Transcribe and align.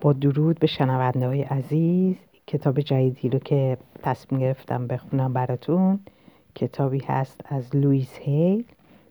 با 0.00 0.12
درود 0.12 0.58
به 0.58 0.66
شنونده 0.66 1.26
های 1.26 1.42
عزیز 1.42 2.16
کتاب 2.46 2.80
جدیدی 2.80 3.28
رو 3.28 3.38
که 3.38 3.78
تصمیم 4.02 4.40
گرفتم 4.40 4.86
بخونم 4.86 5.32
براتون. 5.32 6.00
کتابی 6.54 6.98
هست 6.98 7.40
از 7.44 7.76
لویس 7.76 8.18
هیل 8.18 8.64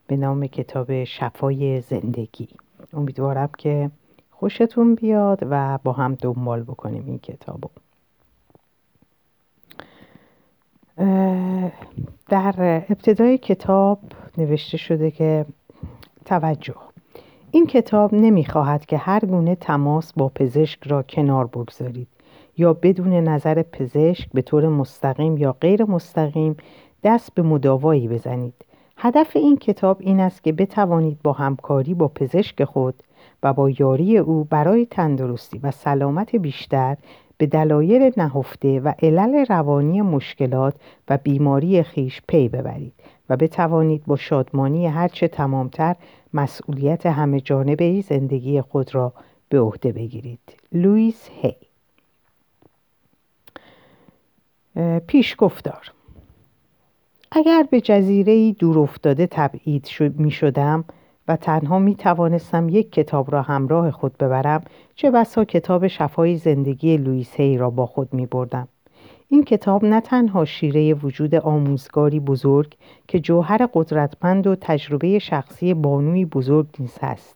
به 0.08 0.18
نام 0.18 0.48
کتاب 0.48 1.04
شفای 1.04 1.82
زندگی. 1.82 2.48
امیدوارم 2.94 3.50
که 3.58 3.92
خوشتون 4.32 4.96
بیاد 4.96 5.40
و 5.42 5.80
با 5.84 5.92
هم 5.92 6.16
دنبال 6.16 6.64
بکنیم 6.64 7.04
این 7.06 7.20
کتابو 7.20 7.70
در 12.30 12.84
ابتدای 12.90 13.38
کتاب 13.38 14.00
نوشته 14.38 14.78
شده 14.78 15.12
که 15.12 15.46
توجه. 16.26 16.89
این 17.52 17.68
کتاب 17.68 18.14
نمی‌خواهد 18.14 18.86
که 18.86 18.98
هر 18.98 19.20
گونه 19.20 19.56
تماس 19.56 20.14
با 20.14 20.32
پزشک 20.36 20.80
را 20.88 21.04
کنار 21.04 21.48
بگذارید 21.48 22.08
یا 22.58 22.74
بدون 22.74 23.14
نظر 23.14 23.62
پزشک 23.62 24.30
به 24.34 24.42
طور 24.42 24.68
مستقیم 24.68 25.38
یا 25.38 25.56
غیر 25.62 25.84
مستقیم 25.84 26.58
دست 27.04 27.34
به 27.34 27.42
مداوایی 27.42 28.08
بزنید. 28.08 28.54
هدف 28.98 29.36
این 29.36 29.58
کتاب 29.58 29.98
این 30.00 30.20
است 30.20 30.44
که 30.44 30.52
بتوانید 30.52 31.18
با 31.24 31.34
همکاری 31.34 31.94
با 31.94 32.08
پزشک 32.08 32.64
خود 32.64 32.96
و 33.44 33.54
با 33.54 33.70
یاری 33.70 34.18
او 34.18 34.44
برای 34.44 34.86
تندرستی 34.86 35.60
و 35.64 35.72
سلامت 35.72 36.36
بیشتر 36.36 36.98
به 37.38 37.46
دلایل 37.46 38.12
نهفته 38.18 38.80
و 38.80 38.94
علل 39.02 39.46
روانی 39.50 40.02
مشکلات 40.02 40.76
و 41.10 41.18
بیماری 41.18 41.84
خیش 41.84 42.22
پی 42.28 42.50
ببرید 42.50 42.94
و 43.30 43.38
بتوانید 43.38 44.04
با 44.06 44.16
شادمانی 44.16 44.88
هرچه 44.88 45.28
تمامتر 45.28 45.96
مسئولیت 46.34 47.06
همه 47.06 47.42
جانبه 47.42 48.02
زندگی 48.02 48.62
خود 48.62 48.96
را 48.96 49.14
به 49.50 49.60
عهده 49.60 49.92
بگیرید. 49.92 50.40
لوئیس 50.72 51.30
هی. 51.32 51.56
پیش 55.08 55.36
گفتار 55.38 55.92
اگر 57.32 57.68
به 57.72 57.82
جزیره 57.82 58.52
دور 58.52 58.80
افتاده 58.80 59.28
تبعید 59.28 59.88
می 60.00 60.32
شدم 60.32 60.86
و 61.28 61.36
تنها 61.36 61.80
می 61.80 61.96
توانستم 61.96 62.70
یک 62.70 62.92
کتاب 62.92 63.32
را 63.32 63.42
همراه 63.42 63.92
خود 63.92 64.18
ببرم 64.18 64.64
چه 64.96 65.12
بسا 65.12 65.46
کتاب 65.46 65.88
شفای 65.88 66.38
زندگی 66.38 66.98
لوئیس 66.98 67.34
هی 67.34 67.58
را 67.58 67.70
با 67.70 67.86
خود 67.86 68.14
می 68.14 68.26
بردم. 68.26 68.68
این 69.32 69.44
کتاب 69.44 69.86
نه 69.86 70.02
تنها 70.02 70.46
شیره 70.46 70.94
وجود 70.94 71.36
آموزگاری 71.36 72.20
بزرگ 72.20 72.76
که 73.08 73.20
جوهر 73.20 73.70
قدرتمند 73.74 74.48
و 74.48 74.56
تجربه 74.56 75.20
شخصی 75.20 75.74
بانوی 75.74 76.26
بزرگ 76.26 76.68
نیز 76.80 76.98
است 77.02 77.36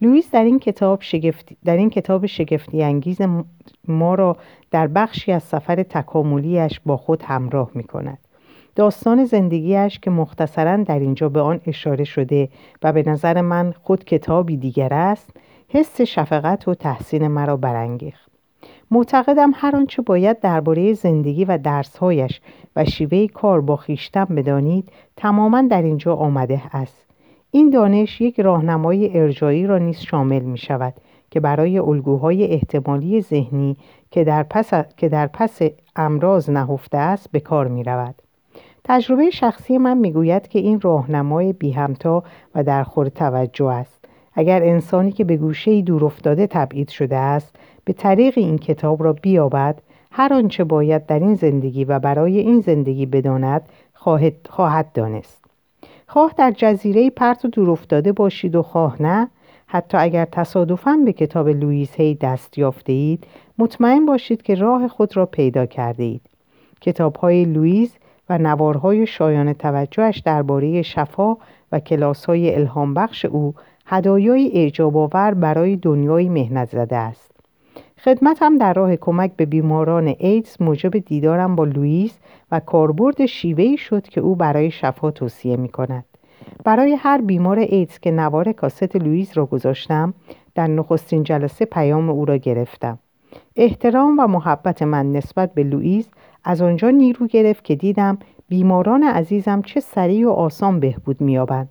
لوئیس 0.00 0.30
در 0.30 0.44
این 0.44 0.58
کتاب 0.58 1.02
شگفتی, 1.02 1.56
در 1.64 1.76
این 1.76 1.90
کتاب 1.90 2.26
شگفتی 2.26 2.82
انگیز 2.82 3.18
ما 3.88 4.14
را 4.14 4.36
در 4.70 4.86
بخشی 4.86 5.32
از 5.32 5.42
سفر 5.42 5.82
تکاملیش 5.82 6.80
با 6.86 6.96
خود 6.96 7.22
همراه 7.22 7.70
می 7.74 7.84
کند. 7.84 8.18
داستان 8.74 9.24
زندگیش 9.24 9.98
که 9.98 10.10
مختصرا 10.10 10.76
در 10.76 10.98
اینجا 10.98 11.28
به 11.28 11.40
آن 11.40 11.60
اشاره 11.66 12.04
شده 12.04 12.48
و 12.82 12.92
به 12.92 13.02
نظر 13.06 13.40
من 13.40 13.74
خود 13.82 14.04
کتابی 14.04 14.56
دیگر 14.56 14.94
است 14.94 15.30
حس 15.68 16.00
شفقت 16.00 16.68
و 16.68 16.74
تحسین 16.74 17.28
مرا 17.28 17.56
برانگیخت 17.56 18.27
معتقدم 18.90 19.50
هر 19.54 19.76
آنچه 19.76 20.02
باید 20.02 20.40
درباره 20.40 20.92
زندگی 20.92 21.44
و 21.44 21.58
درسهایش 21.58 22.40
و 22.76 22.84
شیوه 22.84 23.26
کار 23.26 23.60
با 23.60 23.76
خیشتن 23.76 24.24
بدانید 24.24 24.92
تماما 25.16 25.62
در 25.62 25.82
اینجا 25.82 26.14
آمده 26.14 26.62
است 26.72 27.06
این 27.50 27.70
دانش 27.70 28.20
یک 28.20 28.40
راهنمای 28.40 29.18
ارجایی 29.18 29.66
را 29.66 29.78
نیز 29.78 29.98
شامل 29.98 30.42
می 30.42 30.58
شود 30.58 30.94
که 31.30 31.40
برای 31.40 31.78
الگوهای 31.78 32.44
احتمالی 32.44 33.20
ذهنی 33.20 33.76
که 34.10 34.24
در 34.24 34.42
پس, 34.42 34.70
که 34.96 35.08
در 35.08 35.26
پس 35.26 35.58
امراض 35.96 36.50
نهفته 36.50 36.98
است 36.98 37.32
به 37.32 37.40
کار 37.40 37.68
می 37.68 37.84
رود. 37.84 38.14
تجربه 38.84 39.30
شخصی 39.30 39.78
من 39.78 39.98
می‌گوید 39.98 40.48
که 40.48 40.58
این 40.58 40.80
راهنمای 40.80 41.52
بی 41.52 41.70
همتا 41.70 42.22
و 42.54 42.64
در 42.64 42.82
خور 42.82 43.08
توجه 43.08 43.66
است 43.66 44.04
اگر 44.34 44.62
انسانی 44.62 45.12
که 45.12 45.24
به 45.24 45.36
گوشه 45.36 45.82
دور 45.82 46.04
افتاده 46.04 46.46
تبعید 46.46 46.88
شده 46.88 47.16
است 47.16 47.56
به 47.88 47.94
طریق 47.94 48.38
این 48.38 48.58
کتاب 48.58 49.02
را 49.02 49.12
بیابد 49.12 49.82
هر 50.10 50.34
آنچه 50.34 50.64
باید 50.64 51.06
در 51.06 51.18
این 51.18 51.34
زندگی 51.34 51.84
و 51.84 51.98
برای 51.98 52.38
این 52.38 52.60
زندگی 52.60 53.06
بداند 53.06 53.62
خواهد, 53.94 54.32
خواهد 54.50 54.92
دانست. 54.92 55.44
خواه 56.06 56.34
در 56.36 56.50
جزیره 56.56 57.10
پرت 57.10 57.44
و 57.44 57.48
دور 57.48 57.70
افتاده 57.70 58.12
باشید 58.12 58.56
و 58.56 58.62
خواه 58.62 59.02
نه. 59.02 59.30
حتی 59.66 59.98
اگر 59.98 60.24
تصادفاً 60.24 60.96
به 61.04 61.12
کتاب 61.12 61.48
لوئیس 61.48 61.94
هی 61.94 62.14
دست 62.14 62.58
یافته 62.58 62.92
اید 62.92 63.26
مطمئن 63.58 64.06
باشید 64.06 64.42
که 64.42 64.54
راه 64.54 64.88
خود 64.88 65.16
را 65.16 65.26
پیدا 65.26 65.66
کرده 65.66 66.02
اید 66.02 66.22
کتاب 66.80 67.16
های 67.16 67.44
لوئیس 67.44 67.96
و 68.28 68.38
نوارهای 68.38 69.06
شایان 69.06 69.52
توجهش 69.52 70.18
درباره 70.18 70.82
شفا 70.82 71.36
و 71.72 71.80
کلاس 71.80 72.24
های 72.24 72.54
الهام 72.54 72.94
بخش 72.94 73.24
او 73.24 73.54
هدایای 73.86 74.50
اعجاب 74.54 74.96
آور 74.96 75.34
برای 75.34 75.76
دنیای 75.76 76.28
محنت 76.28 76.68
زده 76.68 76.96
است. 76.96 77.27
خدمتم 78.08 78.58
در 78.58 78.72
راه 78.72 78.96
کمک 78.96 79.32
به 79.36 79.46
بیماران 79.46 80.14
ایدز 80.18 80.56
موجب 80.60 80.98
دیدارم 80.98 81.56
با 81.56 81.64
لوئیس 81.64 82.18
و 82.52 82.60
کاربرد 82.60 83.26
شیوهی 83.26 83.76
شد 83.76 84.02
که 84.02 84.20
او 84.20 84.36
برای 84.36 84.70
شفا 84.70 85.10
توصیه 85.10 85.56
می 85.56 85.68
کند. 85.68 86.04
برای 86.64 86.94
هر 86.94 87.20
بیمار 87.20 87.58
ایدز 87.58 87.98
که 87.98 88.10
نوار 88.10 88.52
کاست 88.52 88.96
لوئیس 88.96 89.36
را 89.36 89.46
گذاشتم 89.46 90.14
در 90.54 90.66
نخستین 90.66 91.22
جلسه 91.22 91.64
پیام 91.64 92.10
او 92.10 92.24
را 92.24 92.36
گرفتم. 92.36 92.98
احترام 93.56 94.18
و 94.18 94.26
محبت 94.26 94.82
من 94.82 95.12
نسبت 95.12 95.54
به 95.54 95.62
لوئیس 95.62 96.08
از 96.44 96.62
آنجا 96.62 96.90
نیرو 96.90 97.26
گرفت 97.26 97.64
که 97.64 97.74
دیدم 97.74 98.18
بیماران 98.48 99.02
عزیزم 99.02 99.62
چه 99.62 99.80
سریع 99.80 100.28
و 100.28 100.30
آسان 100.30 100.80
بهبود 100.80 101.20
مییابند 101.20 101.68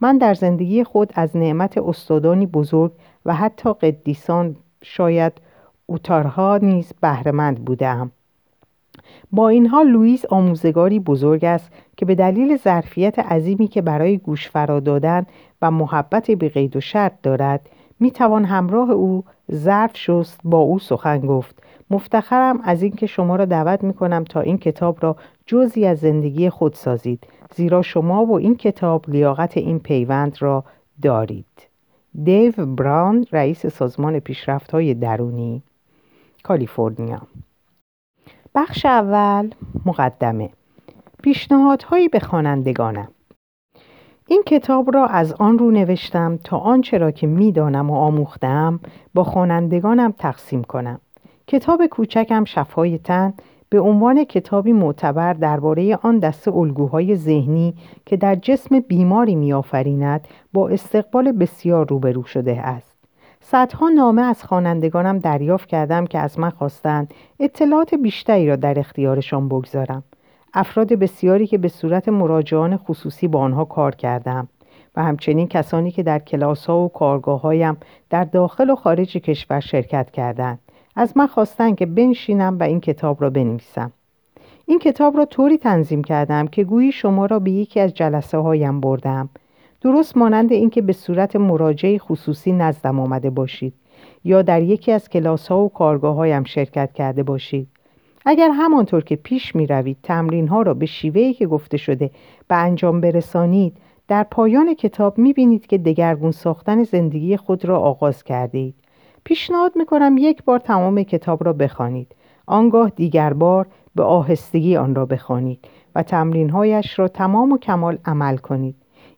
من 0.00 0.18
در 0.18 0.34
زندگی 0.34 0.84
خود 0.84 1.12
از 1.14 1.36
نعمت 1.36 1.78
استادانی 1.78 2.46
بزرگ 2.46 2.92
و 3.26 3.34
حتی 3.34 3.72
قدیسان 3.72 4.56
شاید 4.82 5.32
اوتارها 5.86 6.58
نیز 6.62 6.92
بهرهمند 7.00 7.64
بودم 7.64 8.10
با 9.32 9.48
این 9.48 9.66
حال 9.66 9.86
لوئیس 9.86 10.24
آموزگاری 10.26 11.00
بزرگ 11.00 11.44
است 11.44 11.72
که 11.96 12.04
به 12.04 12.14
دلیل 12.14 12.56
ظرفیت 12.56 13.18
عظیمی 13.18 13.68
که 13.68 13.82
برای 13.82 14.18
گوش 14.18 14.50
فرا 14.50 14.80
دادن 14.80 15.26
و 15.62 15.70
محبت 15.70 16.30
به 16.30 16.48
قید 16.48 16.76
و 16.76 16.80
شرط 16.80 17.12
دارد 17.22 17.68
می 18.00 18.10
توان 18.10 18.44
همراه 18.44 18.90
او 18.90 19.24
ظرف 19.52 19.96
شست 19.96 20.40
با 20.44 20.58
او 20.58 20.78
سخن 20.78 21.20
گفت. 21.20 21.62
مفتخرم 21.90 22.60
از 22.64 22.82
اینکه 22.82 23.06
شما 23.06 23.36
را 23.36 23.44
دعوت 23.44 23.84
می 23.84 23.94
کنم 23.94 24.24
تا 24.24 24.40
این 24.40 24.58
کتاب 24.58 24.98
را 25.00 25.16
جزی 25.46 25.86
از 25.86 25.98
زندگی 25.98 26.50
خود 26.50 26.74
سازید 26.74 27.26
زیرا 27.54 27.82
شما 27.82 28.26
و 28.26 28.32
این 28.32 28.56
کتاب 28.56 29.04
لیاقت 29.08 29.56
این 29.56 29.78
پیوند 29.78 30.36
را 30.40 30.64
دارید. 31.02 31.68
دیو 32.24 32.52
براون 32.66 33.26
رئیس 33.32 33.66
سازمان 33.66 34.20
پیشرفت 34.20 34.70
های 34.70 34.94
درونی. 34.94 35.62
کالیفرنیا. 36.46 37.20
بخش 38.54 38.86
اول 38.86 39.50
مقدمه. 39.86 40.50
پیشنهادهایی 41.22 42.08
به 42.08 42.20
خوانندگانم. 42.20 43.08
این 44.26 44.42
کتاب 44.46 44.94
را 44.94 45.06
از 45.06 45.32
آن 45.32 45.58
رو 45.58 45.70
نوشتم 45.70 46.36
تا 46.36 46.58
آنچه 46.58 46.98
را 46.98 47.10
که 47.10 47.26
می‌دانم 47.26 47.90
و 47.90 47.94
آموختم 47.94 48.80
با 49.14 49.24
خوانندگانم 49.24 50.14
تقسیم 50.18 50.64
کنم. 50.64 51.00
کتاب 51.46 51.86
کوچکم 51.86 52.44
شفای 52.44 52.98
تن 52.98 53.34
به 53.68 53.80
عنوان 53.80 54.24
کتابی 54.24 54.72
معتبر 54.72 55.32
درباره 55.32 55.96
آن 55.96 56.18
دسته 56.18 56.56
الگوهای 56.56 57.16
ذهنی 57.16 57.74
که 58.06 58.16
در 58.16 58.34
جسم 58.34 58.80
بیماری 58.80 59.34
میآفریند 59.34 60.28
با 60.52 60.68
استقبال 60.68 61.32
بسیار 61.32 61.88
روبرو 61.88 62.24
شده 62.24 62.60
است. 62.60 62.95
صدها 63.50 63.88
نامه 63.88 64.22
از 64.22 64.44
خوانندگانم 64.44 65.18
دریافت 65.18 65.68
کردم 65.68 66.06
که 66.06 66.18
از 66.18 66.38
من 66.38 66.50
خواستند 66.50 67.14
اطلاعات 67.40 67.94
بیشتری 67.94 68.48
را 68.48 68.56
در 68.56 68.78
اختیارشان 68.78 69.48
بگذارم. 69.48 70.02
افراد 70.54 70.92
بسیاری 70.92 71.46
که 71.46 71.58
به 71.58 71.68
صورت 71.68 72.08
مراجعان 72.08 72.76
خصوصی 72.76 73.28
با 73.28 73.40
آنها 73.40 73.64
کار 73.64 73.94
کردم 73.94 74.48
و 74.96 75.02
همچنین 75.02 75.48
کسانی 75.48 75.90
که 75.90 76.02
در 76.02 76.18
کلاس 76.18 76.66
ها 76.66 76.78
و 76.78 76.88
کارگاه 76.88 77.40
هایم 77.40 77.76
در 78.10 78.24
داخل 78.24 78.70
و 78.70 78.76
خارج 78.76 79.16
کشور 79.16 79.60
شرکت 79.60 80.10
کردند. 80.10 80.58
از 80.96 81.16
من 81.16 81.26
خواستن 81.26 81.74
که 81.74 81.86
بنشینم 81.86 82.58
و 82.58 82.62
این 82.62 82.80
کتاب 82.80 83.22
را 83.22 83.30
بنویسم. 83.30 83.92
این 84.66 84.78
کتاب 84.78 85.16
را 85.16 85.24
طوری 85.24 85.58
تنظیم 85.58 86.04
کردم 86.04 86.46
که 86.46 86.64
گویی 86.64 86.92
شما 86.92 87.26
را 87.26 87.38
به 87.38 87.50
یکی 87.50 87.80
از 87.80 87.94
جلسه 87.94 88.38
هایم 88.38 88.80
بردم. 88.80 89.28
درست 89.80 90.16
مانند 90.16 90.52
اینکه 90.52 90.82
به 90.82 90.92
صورت 90.92 91.36
مراجعه 91.36 91.98
خصوصی 91.98 92.52
نزدم 92.52 93.00
آمده 93.00 93.30
باشید 93.30 93.74
یا 94.24 94.42
در 94.42 94.62
یکی 94.62 94.92
از 94.92 95.08
کلاس 95.08 95.48
ها 95.48 95.64
و 95.64 95.68
کارگاه 95.68 96.14
هایم 96.14 96.44
شرکت 96.44 96.92
کرده 96.92 97.22
باشید. 97.22 97.68
اگر 98.26 98.50
همانطور 98.50 99.04
که 99.04 99.16
پیش 99.16 99.56
می 99.56 99.66
روید 99.66 99.96
تمرین 100.02 100.48
ها 100.48 100.62
را 100.62 100.74
به 100.74 100.86
شیوهی 100.86 101.34
که 101.34 101.46
گفته 101.46 101.76
شده 101.76 102.10
به 102.48 102.56
انجام 102.56 103.00
برسانید 103.00 103.76
در 104.08 104.22
پایان 104.22 104.74
کتاب 104.74 105.18
می 105.18 105.32
بینید 105.32 105.66
که 105.66 105.78
دگرگون 105.78 106.30
ساختن 106.30 106.82
زندگی 106.84 107.36
خود 107.36 107.64
را 107.64 107.78
آغاز 107.78 108.24
کرده 108.24 108.58
اید 108.58 108.74
پیشنهاد 109.24 109.72
می‌کنم 109.76 110.14
یک 110.18 110.44
بار 110.44 110.58
تمام 110.58 111.02
کتاب 111.02 111.44
را 111.44 111.52
بخوانید. 111.52 112.14
آنگاه 112.46 112.90
دیگر 112.90 113.32
بار 113.32 113.66
به 113.94 114.02
آهستگی 114.02 114.76
آن 114.76 114.94
را 114.94 115.06
بخوانید 115.06 115.64
و 115.94 116.02
تمرینهایش 116.02 116.98
را 116.98 117.08
تمام 117.08 117.52
و 117.52 117.58
کمال 117.58 117.98
عمل 118.04 118.36
کنید. 118.36 118.76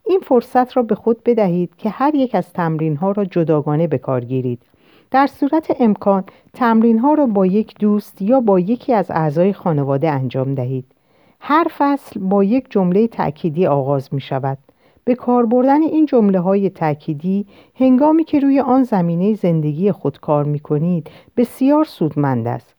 این 0.08 0.20
فرصت 0.20 0.76
را 0.76 0.82
به 0.82 0.94
خود 0.94 1.24
بدهید 1.24 1.76
که 1.78 1.90
هر 1.90 2.14
یک 2.14 2.34
از 2.34 2.52
تمرینها 2.52 3.12
را 3.12 3.24
جداگانه 3.24 3.86
به 3.86 3.98
کار 3.98 4.24
گیرید. 4.24 4.62
در 5.10 5.26
صورت 5.26 5.76
امکان 5.80 6.24
تمرینها 6.52 7.14
را 7.14 7.26
با 7.26 7.46
یک 7.46 7.74
دوست 7.78 8.22
یا 8.22 8.40
با 8.40 8.60
یکی 8.60 8.92
از 8.94 9.10
اعضای 9.10 9.52
خانواده 9.52 10.10
انجام 10.10 10.54
دهید. 10.54 10.84
هر 11.40 11.66
فصل 11.78 12.20
با 12.20 12.44
یک 12.44 12.66
جمله 12.70 13.06
تأکیدی 13.06 13.66
آغاز 13.66 14.14
می 14.14 14.20
شود 14.20 14.58
به 15.04 15.14
کار 15.14 15.46
بردن 15.46 15.82
این 15.82 16.06
جمله 16.06 16.40
های 16.40 16.70
تأکیدی 16.70 17.46
هنگامی 17.74 18.24
که 18.24 18.40
روی 18.40 18.60
آن 18.60 18.82
زمینه 18.82 19.34
زندگی 19.34 19.92
خود 19.92 20.20
کار 20.20 20.44
می 20.44 20.58
کنید 20.58 21.10
بسیار 21.36 21.84
سودمند 21.84 22.46
است. 22.46 22.74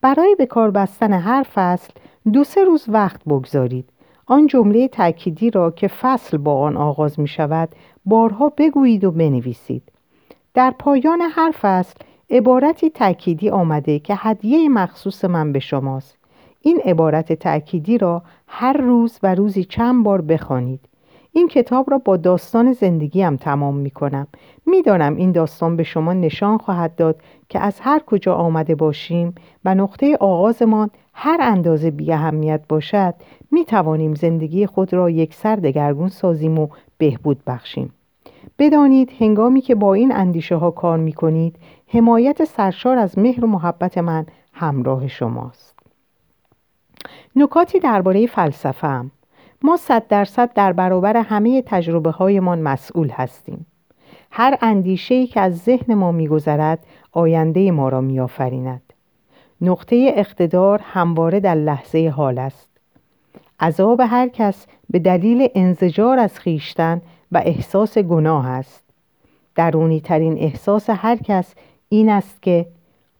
برای 0.00 0.34
به 0.38 0.46
کار 0.46 0.70
بستن 0.70 1.12
هر 1.12 1.46
فصل 1.54 1.92
دو 2.32 2.44
سه 2.44 2.64
روز 2.64 2.84
وقت 2.88 3.20
بگذارید. 3.24 3.91
آن 4.26 4.46
جمله 4.46 4.88
تأکیدی 4.88 5.50
را 5.50 5.70
که 5.70 5.88
فصل 5.88 6.36
با 6.36 6.60
آن 6.60 6.76
آغاز 6.76 7.20
می 7.20 7.28
شود 7.28 7.68
بارها 8.04 8.52
بگویید 8.58 9.04
و 9.04 9.10
بنویسید. 9.10 9.82
در 10.54 10.74
پایان 10.78 11.20
هر 11.20 11.54
فصل 11.60 11.94
عبارتی 12.30 12.90
تأکیدی 12.90 13.50
آمده 13.50 13.98
که 13.98 14.14
هدیه 14.16 14.68
مخصوص 14.68 15.24
من 15.24 15.52
به 15.52 15.58
شماست. 15.58 16.16
این 16.60 16.80
عبارت 16.84 17.32
تأکیدی 17.32 17.98
را 17.98 18.22
هر 18.46 18.72
روز 18.72 19.18
و 19.22 19.34
روزی 19.34 19.64
چند 19.64 20.04
بار 20.04 20.20
بخوانید. 20.20 20.88
این 21.34 21.48
کتاب 21.48 21.90
را 21.90 21.98
با 21.98 22.16
داستان 22.16 22.72
زندگیم 22.72 23.36
تمام 23.36 23.76
می 23.76 23.90
کنم 23.90 24.26
می 24.66 24.82
دانم 24.82 25.16
این 25.16 25.32
داستان 25.32 25.76
به 25.76 25.82
شما 25.82 26.12
نشان 26.12 26.58
خواهد 26.58 26.94
داد 26.94 27.20
که 27.48 27.60
از 27.60 27.80
هر 27.80 27.98
کجا 28.06 28.34
آمده 28.34 28.74
باشیم 28.74 29.34
و 29.64 29.74
نقطه 29.74 30.16
آغازمان 30.20 30.90
هر 31.14 31.38
اندازه 31.40 31.90
بی 31.90 32.12
اهمیت 32.12 32.60
باشد 32.68 33.14
می 33.52 33.64
توانیم 33.64 34.14
زندگی 34.14 34.66
خود 34.66 34.92
را 34.92 35.10
یک 35.10 35.34
سر 35.34 35.56
دگرگون 35.56 36.08
سازیم 36.08 36.58
و 36.58 36.68
بهبود 36.98 37.44
بخشیم. 37.46 37.92
بدانید 38.58 39.12
هنگامی 39.18 39.60
که 39.60 39.74
با 39.74 39.94
این 39.94 40.12
اندیشه 40.16 40.56
ها 40.56 40.70
کار 40.70 40.98
می 40.98 41.12
کنید 41.12 41.56
حمایت 41.86 42.44
سرشار 42.44 42.98
از 42.98 43.18
مهر 43.18 43.44
و 43.44 43.48
محبت 43.48 43.98
من 43.98 44.26
همراه 44.52 45.08
شماست. 45.08 45.78
نکاتی 47.36 47.78
درباره 47.78 48.26
فلسفه 48.26 49.04
ما 49.62 49.76
صد 49.76 50.06
درصد 50.08 50.52
در 50.52 50.72
برابر 50.72 51.16
همه 51.16 51.62
تجربه 51.66 52.10
هایمان 52.10 52.62
مسئول 52.62 53.08
هستیم. 53.08 53.66
هر 54.30 54.58
اندیشه 54.60 55.14
ای 55.14 55.26
که 55.26 55.40
از 55.40 55.58
ذهن 55.58 55.94
ما 55.94 56.12
میگذرد 56.12 56.86
آینده 57.12 57.70
ما 57.70 57.88
را 57.88 58.00
میآفریند. 58.00 58.92
نقطه 59.60 60.12
اقتدار 60.14 60.80
همواره 60.84 61.40
در 61.40 61.54
لحظه 61.54 62.08
حال 62.16 62.38
است. 62.38 62.71
عذاب 63.62 64.00
هر 64.00 64.28
کس 64.28 64.66
به 64.90 64.98
دلیل 64.98 65.48
انزجار 65.54 66.18
از 66.18 66.38
خیشتن 66.38 67.02
و 67.32 67.42
احساس 67.44 67.98
گناه 67.98 68.48
است. 68.48 68.84
درونی 69.54 70.00
ترین 70.00 70.38
احساس 70.38 70.90
هر 70.90 71.16
کس 71.16 71.54
این 71.88 72.08
است 72.08 72.42
که 72.42 72.66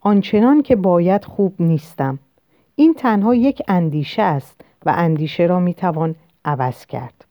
آنچنان 0.01 0.63
که 0.63 0.77
باید 0.77 1.25
خوب 1.25 1.55
نیستم. 1.59 2.19
این 2.77 2.95
تنها 2.95 3.35
یک 3.35 3.63
اندیشه 3.69 4.23
است 4.23 4.61
و 4.87 4.95
اندیشه 4.97 5.47
را 5.47 5.61
می‌توان 5.61 6.15
عوض 6.45 6.87
کرد. 6.87 7.25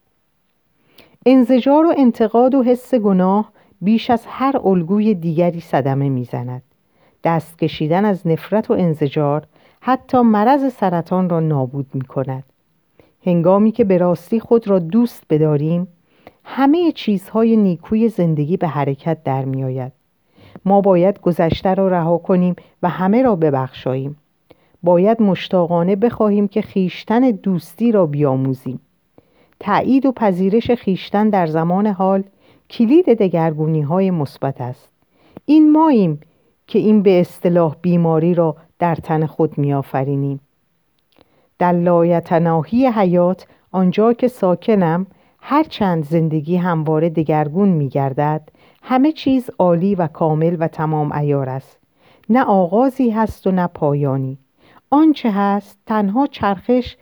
انزجار 1.25 1.85
و 1.85 1.93
انتقاد 1.97 2.55
و 2.55 2.63
حس 2.63 2.95
گناه 2.95 3.51
بیش 3.81 4.09
از 4.09 4.25
هر 4.27 4.59
الگوی 4.63 5.13
دیگری 5.13 5.59
صدمه 5.59 6.09
می‌زند. 6.09 6.61
دست 7.23 7.59
کشیدن 7.59 8.05
از 8.05 8.27
نفرت 8.27 8.71
و 8.71 8.73
انزجار 8.73 9.47
حتی 9.81 10.21
مرض 10.21 10.73
سرطان 10.73 11.29
را 11.29 11.39
نابود 11.39 11.87
می 11.93 12.01
کند 12.01 12.43
هنگامی 13.25 13.71
که 13.71 13.83
به 13.83 13.97
راستی 13.97 14.39
خود 14.39 14.67
را 14.67 14.79
دوست 14.79 15.23
بداریم 15.29 15.87
همه 16.43 16.91
چیزهای 16.91 17.57
نیکوی 17.57 18.09
زندگی 18.09 18.57
به 18.57 18.67
حرکت 18.67 19.23
در 19.23 19.45
می 19.45 19.63
آید. 19.63 19.91
ما 20.65 20.81
باید 20.81 21.19
گذشته 21.19 21.73
را 21.73 21.87
رها 21.87 22.17
کنیم 22.17 22.55
و 22.83 22.89
همه 22.89 23.21
را 23.21 23.35
ببخشاییم. 23.35 24.17
باید 24.83 25.21
مشتاقانه 25.21 25.95
بخواهیم 25.95 26.47
که 26.47 26.61
خیشتن 26.61 27.31
دوستی 27.31 27.91
را 27.91 28.05
بیاموزیم. 28.05 28.79
تایید 29.59 30.05
و 30.05 30.11
پذیرش 30.11 30.71
خیشتن 30.71 31.29
در 31.29 31.47
زمان 31.47 31.87
حال 31.87 32.23
کلید 32.69 33.05
دگرگونی 33.05 33.81
های 33.81 34.11
مثبت 34.11 34.61
است. 34.61 34.89
این 35.45 35.71
ماییم 35.71 36.19
که 36.67 36.79
این 36.79 37.01
به 37.03 37.19
اصطلاح 37.19 37.75
بیماری 37.81 38.33
را 38.33 38.55
در 38.79 38.95
تن 38.95 39.25
خود 39.25 39.57
میآفرینیم 39.57 40.39
در 41.61 41.71
لایتناهی 41.71 42.87
حیات 42.87 43.47
آنجا 43.71 44.13
که 44.13 44.27
ساکنم 44.27 45.07
هرچند 45.39 46.05
زندگی 46.05 46.55
همواره 46.55 47.09
دگرگون 47.09 47.69
می 47.69 47.89
گردد 47.89 48.49
همه 48.83 49.11
چیز 49.11 49.49
عالی 49.59 49.95
و 49.95 50.07
کامل 50.07 50.57
و 50.59 50.67
تمام 50.67 51.11
ایار 51.11 51.49
است. 51.49 51.79
نه 52.29 52.43
آغازی 52.43 53.09
هست 53.09 53.47
و 53.47 53.51
نه 53.51 53.67
پایانی. 53.67 54.37
آنچه 54.89 55.31
هست 55.31 55.77
تنها 55.85 56.27
چرخش 56.27 56.97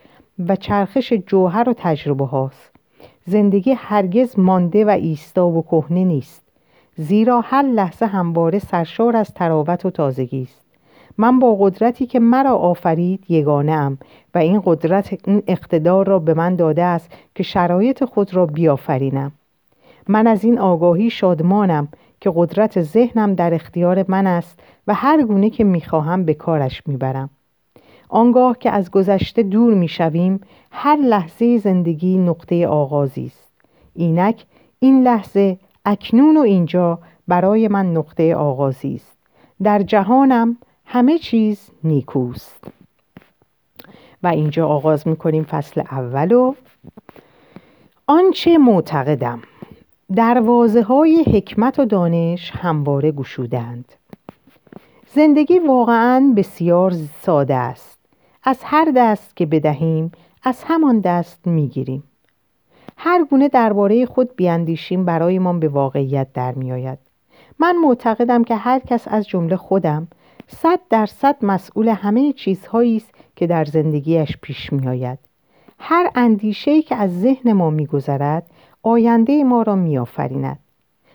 و 0.48 0.56
چرخش 0.56 1.12
جوهر 1.12 1.68
و 1.68 1.74
تجربه 1.76 2.26
هاست. 2.26 2.72
زندگی 3.26 3.72
هرگز 3.72 4.38
مانده 4.38 4.84
و 4.84 4.88
ایستا 4.88 5.48
و 5.48 5.62
کهنه 5.62 6.04
نیست. 6.04 6.42
زیرا 6.96 7.40
هر 7.40 7.62
لحظه 7.62 8.06
همواره 8.06 8.58
سرشار 8.58 9.16
از 9.16 9.34
تراوت 9.34 9.86
و 9.86 9.90
تازگی 9.90 10.42
است. 10.42 10.69
من 11.20 11.38
با 11.38 11.56
قدرتی 11.60 12.06
که 12.06 12.20
مرا 12.20 12.54
آفرید 12.54 13.24
یگانه 13.28 13.72
ام 13.72 13.98
و 14.34 14.38
این 14.38 14.62
قدرت 14.64 15.18
این 15.28 15.42
اقتدار 15.46 16.06
را 16.06 16.18
به 16.18 16.34
من 16.34 16.56
داده 16.56 16.82
است 16.82 17.10
که 17.34 17.42
شرایط 17.42 18.04
خود 18.04 18.34
را 18.34 18.46
بیافرینم. 18.46 19.32
من 20.08 20.26
از 20.26 20.44
این 20.44 20.58
آگاهی 20.58 21.10
شادمانم 21.10 21.88
که 22.20 22.32
قدرت 22.34 22.82
ذهنم 22.82 23.34
در 23.34 23.54
اختیار 23.54 24.04
من 24.08 24.26
است 24.26 24.60
و 24.86 24.94
هر 24.94 25.22
گونه 25.22 25.50
که 25.50 25.64
می‌خواهم 25.64 26.24
به 26.24 26.34
کارش 26.34 26.82
می‌برم. 26.86 27.30
آنگاه 28.08 28.58
که 28.58 28.70
از 28.70 28.90
گذشته 28.90 29.42
دور 29.42 29.74
می‌شویم 29.74 30.40
هر 30.70 30.96
لحظه 30.96 31.58
زندگی 31.58 32.18
نقطه 32.18 32.66
آغازی 32.66 33.26
است. 33.26 33.50
اینک 33.94 34.44
این 34.78 35.02
لحظه 35.02 35.58
اکنون 35.84 36.36
و 36.36 36.40
اینجا 36.40 36.98
برای 37.28 37.68
من 37.68 37.92
نقطه 37.92 38.34
آغازی 38.34 38.94
است. 38.94 39.16
در 39.62 39.82
جهانم 39.82 40.56
همه 40.92 41.18
چیز 41.18 41.70
نیکوست. 41.84 42.64
و 44.22 44.26
اینجا 44.26 44.68
آغاز 44.68 45.08
می‌کنیم 45.08 45.44
فصل 45.44 45.80
اول 45.80 46.32
و 46.32 46.54
آنچه 48.06 48.58
معتقدم. 48.58 49.42
دروازه 50.16 50.82
های 50.82 51.22
حکمت 51.22 51.78
و 51.78 51.84
دانش 51.84 52.50
همواره 52.50 53.12
گشودند. 53.12 53.92
زندگی 55.14 55.58
واقعا 55.58 56.32
بسیار 56.36 56.94
ساده 57.22 57.54
است. 57.54 57.98
از 58.44 58.58
هر 58.64 58.92
دست 58.96 59.36
که 59.36 59.46
بدهیم 59.46 60.12
از 60.42 60.64
همان 60.66 61.00
دست 61.00 61.46
می‌گیریم. 61.46 62.02
هر 62.96 63.24
گونه 63.24 63.48
درباره 63.48 64.06
خود 64.06 64.36
بیاندیشیم 64.36 65.04
برایمان 65.04 65.60
به 65.60 65.68
واقعیت 65.68 66.32
در 66.32 66.52
میآید. 66.52 66.98
من 67.58 67.76
معتقدم 67.76 68.44
که 68.44 68.56
هر 68.56 68.78
کس 68.78 69.08
از 69.08 69.28
جمله 69.28 69.56
خودم 69.56 70.08
صد 70.52 70.80
درصد 70.90 71.36
مسئول 71.42 71.88
همه 71.88 72.32
چیزهایی 72.32 72.96
است 72.96 73.10
که 73.36 73.46
در 73.46 73.64
زندگیش 73.64 74.36
پیش 74.42 74.72
میآید. 74.72 75.18
هر 75.78 76.10
اندیشه‌ای 76.14 76.82
که 76.82 76.94
از 76.96 77.20
ذهن 77.20 77.52
ما 77.52 77.70
میگذرد 77.70 78.46
آینده 78.82 79.44
ما 79.44 79.62
را 79.62 79.76
میآفریند. 79.76 80.58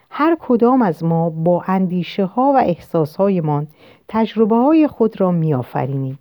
هر 0.10 0.38
کدام 0.42 0.82
از 0.82 1.04
ما 1.04 1.30
با 1.30 1.64
اندیشه 1.68 2.26
ها 2.26 2.54
و 2.56 2.58
احساس 2.58 3.16
هایمان 3.16 3.68
تجربه 4.08 4.56
های 4.56 4.88
خود 4.88 5.22
را 5.22 5.32
میآفرینیم. 5.32 6.20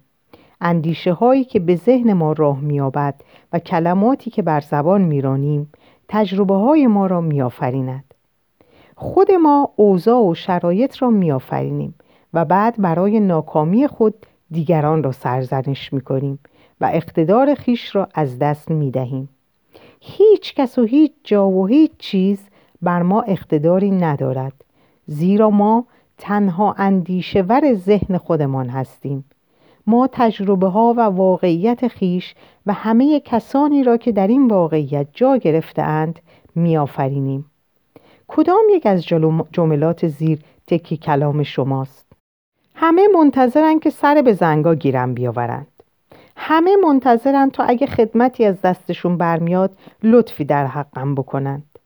اندیشه 0.61 1.12
هایی 1.12 1.44
که 1.44 1.61
به 1.61 1.76
ذهن 1.76 2.12
ما 2.12 2.33
راه 2.33 2.61
میابد 2.61 3.14
و 3.52 3.59
کلماتی 3.59 4.30
که 4.30 4.42
بر 4.42 4.61
زبان 4.61 5.02
میرانیم 5.02 5.73
تجربه 6.09 6.54
های 6.54 6.87
ما 6.87 7.06
را 7.06 7.21
میآفریند. 7.21 8.04
خود 8.97 9.33
ما 9.33 9.71
اوضاع 9.76 10.21
و 10.21 10.35
شرایط 10.35 11.02
را 11.02 11.11
میآفرینیم. 11.11 11.94
و 12.35 12.45
بعد 12.45 12.75
برای 12.79 13.21
ناکامی 13.21 13.88
خود 13.88 14.14
دیگران 14.50 15.03
را 15.03 15.12
سرزنش 15.12 15.93
می‌کنیم 15.93 16.38
و 16.81 16.91
اقتدار 16.93 17.55
خیش 17.55 17.97
را 17.97 18.09
از 18.14 18.38
دست 18.38 18.71
می‌دهیم. 18.71 19.29
هیچ 20.00 20.55
کس 20.55 20.79
و 20.79 20.85
هیچ 20.85 21.12
جا 21.25 21.49
و 21.49 21.67
هیچ 21.67 21.91
چیز 21.99 22.38
بر 22.83 23.03
ما 23.03 23.23
اقتداری 23.23 23.91
ندارد 23.91 24.53
زیرا 25.07 25.50
ما 25.50 25.85
تنها 26.19 26.73
اندیشه 26.79 27.43
ور 27.43 27.75
ذهن 27.75 28.19
خودمان 28.19 28.69
هستیم. 28.69 29.25
ما 29.87 30.09
تجربه 30.12 30.69
ها 30.69 30.95
و 30.97 31.00
واقعیت 31.00 31.88
خیش 31.88 32.35
و 32.67 32.73
همه 32.73 33.21
کسانی 33.21 33.83
را 33.83 33.97
که 33.97 34.12
در 34.12 34.26
این 34.26 34.49
واقعیت 34.49 35.07
جا 35.12 35.37
گرفتهاند 35.37 36.19
میآفرینیم. 36.55 37.45
کدام 38.29 38.64
یک 38.71 38.87
از 38.87 39.07
جملات 39.53 40.07
زیر 40.09 40.38
تکی 40.67 40.97
کلام 40.97 41.43
شماست؟ 41.43 42.13
همه 42.75 43.09
منتظرن 43.14 43.78
که 43.78 43.90
سر 43.90 44.23
به 44.23 44.33
زنگا 44.33 44.75
گیرم 44.75 45.14
بیاورند 45.14 45.66
همه 46.37 46.76
منتظرن 46.76 47.50
تا 47.50 47.64
اگه 47.64 47.87
خدمتی 47.87 48.45
از 48.45 48.61
دستشون 48.61 49.16
برمیاد 49.16 49.76
لطفی 50.02 50.45
در 50.45 50.66
حقم 50.66 51.14
بکنند 51.14 51.78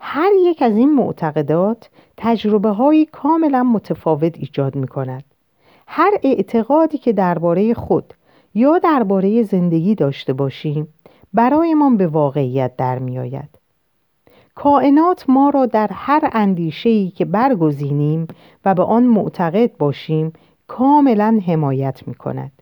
هر 0.00 0.30
یک 0.38 0.62
از 0.62 0.76
این 0.76 0.94
معتقدات 0.94 1.88
تجربه 2.16 2.68
هایی 2.68 3.06
کاملا 3.06 3.62
متفاوت 3.62 4.38
ایجاد 4.38 4.76
می 4.76 4.88
کند. 4.88 5.24
هر 5.86 6.10
اعتقادی 6.22 6.98
که 6.98 7.12
درباره 7.12 7.74
خود 7.74 8.14
یا 8.54 8.78
درباره 8.78 9.42
زندگی 9.42 9.94
داشته 9.94 10.32
باشیم 10.32 10.88
برایمان 11.34 11.96
به 11.96 12.06
واقعیت 12.06 12.76
در 12.76 12.98
می 12.98 13.18
آید. 13.18 13.48
کائنات 14.56 15.24
ما 15.28 15.50
را 15.50 15.66
در 15.66 15.88
هر 15.92 16.30
اندیشه‌ای 16.32 17.10
که 17.10 17.24
برگزینیم 17.24 18.26
و 18.64 18.74
به 18.74 18.82
آن 18.82 19.02
معتقد 19.02 19.76
باشیم 19.76 20.32
کاملا 20.66 21.40
حمایت 21.46 22.02
می 22.06 22.14
کند. 22.14 22.52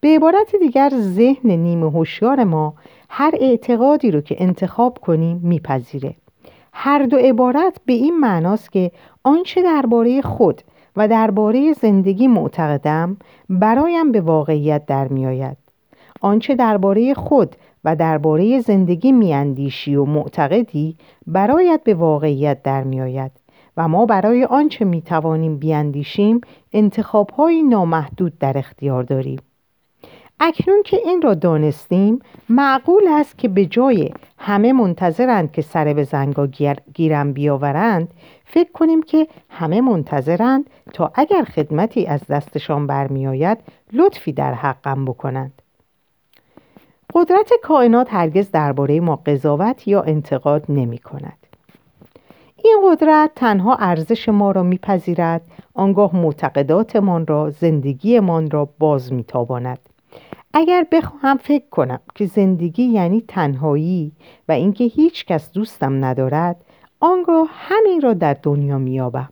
به 0.00 0.08
عبارت 0.08 0.56
دیگر 0.60 0.92
ذهن 0.94 1.50
نیمه 1.50 1.90
هوشیار 1.90 2.44
ما 2.44 2.74
هر 3.08 3.34
اعتقادی 3.40 4.10
رو 4.10 4.20
که 4.20 4.36
انتخاب 4.38 4.98
کنیم 4.98 5.40
میپذیره 5.42 6.14
هر 6.72 7.02
دو 7.02 7.16
عبارت 7.16 7.80
به 7.86 7.92
این 7.92 8.18
معناست 8.18 8.72
که 8.72 8.90
آنچه 9.24 9.62
درباره 9.62 10.22
خود 10.22 10.62
و 10.96 11.08
درباره 11.08 11.72
زندگی 11.72 12.28
معتقدم 12.28 13.16
برایم 13.50 14.12
به 14.12 14.20
واقعیت 14.20 14.86
در 14.86 15.08
میآید 15.08 15.56
آنچه 16.20 16.54
درباره 16.54 17.14
خود 17.14 17.56
و 17.84 17.96
درباره 17.96 18.60
زندگی 18.60 19.12
میاندیشی 19.12 19.94
و 19.94 20.04
معتقدی 20.04 20.96
برایت 21.26 21.80
به 21.84 21.94
واقعیت 21.94 22.62
در 22.62 22.84
میآید 22.84 23.32
و 23.76 23.88
ما 23.88 24.06
برای 24.06 24.44
آنچه 24.44 24.84
می‌توانیم 24.84 25.58
بیاندیشیم 25.58 26.40
انتخابهایی 26.72 27.62
نامحدود 27.62 28.38
در 28.38 28.58
اختیار 28.58 29.02
داریم. 29.02 29.38
اکنون 30.40 30.82
که 30.82 30.96
این 30.96 31.22
را 31.22 31.34
دانستیم 31.34 32.18
معقول 32.48 33.02
است 33.08 33.38
که 33.38 33.48
به 33.48 33.66
جای 33.66 34.10
همه 34.38 34.72
منتظرند 34.72 35.52
که 35.52 35.62
سر 35.62 35.92
به 35.92 36.04
زنگا 36.04 36.48
گیرم 36.94 37.32
بیاورند 37.32 38.08
فکر 38.44 38.72
کنیم 38.72 39.02
که 39.02 39.26
همه 39.48 39.80
منتظرند 39.80 40.70
تا 40.92 41.12
اگر 41.14 41.44
خدمتی 41.44 42.06
از 42.06 42.26
دستشان 42.26 42.86
برمیآید 42.86 43.58
لطفی 43.92 44.32
در 44.32 44.54
حقم 44.54 45.04
بکنند. 45.04 45.61
قدرت 47.14 47.50
کائنات 47.62 48.14
هرگز 48.14 48.50
درباره 48.50 49.00
ما 49.00 49.16
قضاوت 49.16 49.88
یا 49.88 50.02
انتقاد 50.02 50.64
نمی 50.68 50.98
کند. 50.98 51.38
این 52.64 52.80
قدرت 52.84 53.30
تنها 53.36 53.74
ارزش 53.74 54.28
ما 54.28 54.50
را 54.50 54.62
میپذیرد 54.62 55.42
آنگاه 55.74 56.16
معتقداتمان 56.16 57.26
را 57.26 57.50
زندگیمان 57.50 58.50
را 58.50 58.68
باز 58.78 59.12
میتاباند 59.12 59.78
اگر 60.54 60.86
بخواهم 60.92 61.36
فکر 61.36 61.68
کنم 61.70 62.00
که 62.14 62.26
زندگی 62.26 62.82
یعنی 62.82 63.24
تنهایی 63.28 64.12
و 64.48 64.52
اینکه 64.52 64.84
هیچ 64.84 65.26
کس 65.26 65.52
دوستم 65.52 66.04
ندارد 66.04 66.56
آنگاه 67.00 67.48
همین 67.50 68.00
را 68.00 68.14
در 68.14 68.36
دنیا 68.42 68.78
میابم 68.78 69.28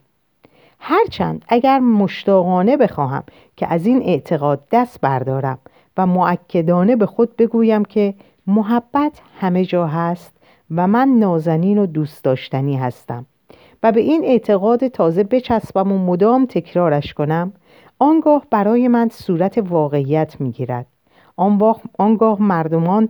هرچند 0.79 1.45
اگر 1.47 1.79
مشتاقانه 1.79 2.77
بخواهم 2.77 3.23
که 3.57 3.73
از 3.73 3.85
این 3.85 4.01
اعتقاد 4.01 4.63
دست 4.71 5.01
بردارم 5.01 5.59
و 5.97 6.05
معکدانه 6.05 6.95
به 6.95 7.05
خود 7.05 7.35
بگویم 7.35 7.85
که 7.85 8.13
محبت 8.47 9.21
همه 9.39 9.65
جا 9.65 9.87
هست 9.87 10.37
و 10.71 10.87
من 10.87 11.07
نازنین 11.07 11.77
و 11.77 11.85
دوست 11.85 12.23
داشتنی 12.23 12.75
هستم 12.75 13.25
و 13.83 13.91
به 13.91 13.99
این 13.99 14.25
اعتقاد 14.25 14.87
تازه 14.87 15.23
بچسبم 15.23 15.91
و 15.91 15.97
مدام 15.97 16.45
تکرارش 16.45 17.13
کنم 17.13 17.53
آنگاه 17.99 18.45
برای 18.49 18.87
من 18.87 19.09
صورت 19.09 19.57
واقعیت 19.57 20.41
می‌گیرد. 20.41 20.85
آنگاه 21.97 22.41
مردمان 22.41 23.09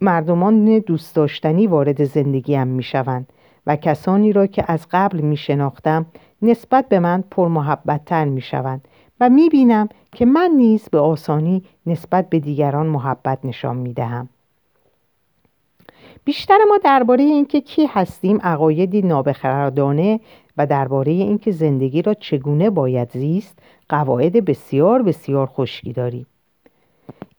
مردمان 0.00 0.78
دوست 0.78 1.16
داشتنی 1.16 1.66
وارد 1.66 2.04
زندگیم 2.04 2.66
می 2.66 2.82
شوند 2.82 3.32
و 3.66 3.76
کسانی 3.76 4.32
را 4.32 4.46
که 4.46 4.64
از 4.68 4.86
قبل 4.90 5.20
می 5.20 5.36
شناختم 5.36 6.06
نسبت 6.42 6.88
به 6.88 6.98
من 6.98 7.24
پرمحبتتر 7.30 8.24
می 8.24 8.40
شوند 8.40 8.88
و 9.20 9.28
می 9.28 9.48
بینم 9.48 9.88
که 10.12 10.26
من 10.26 10.50
نیز 10.56 10.88
به 10.88 10.98
آسانی 10.98 11.62
نسبت 11.86 12.30
به 12.30 12.38
دیگران 12.38 12.86
محبت 12.86 13.38
نشان 13.44 13.76
می 13.76 13.92
دهم. 13.92 14.28
بیشتر 16.24 16.58
ما 16.68 16.78
درباره 16.84 17.24
اینکه 17.24 17.60
کی 17.60 17.86
هستیم 17.86 18.38
عقایدی 18.42 19.02
نابخردانه 19.02 20.20
و 20.56 20.66
درباره 20.66 21.12
اینکه 21.12 21.50
زندگی 21.50 22.02
را 22.02 22.14
چگونه 22.14 22.70
باید 22.70 23.10
زیست 23.12 23.58
قواعد 23.88 24.44
بسیار 24.44 25.02
بسیار 25.02 25.46
خشکی 25.46 25.92
داریم 25.92 26.26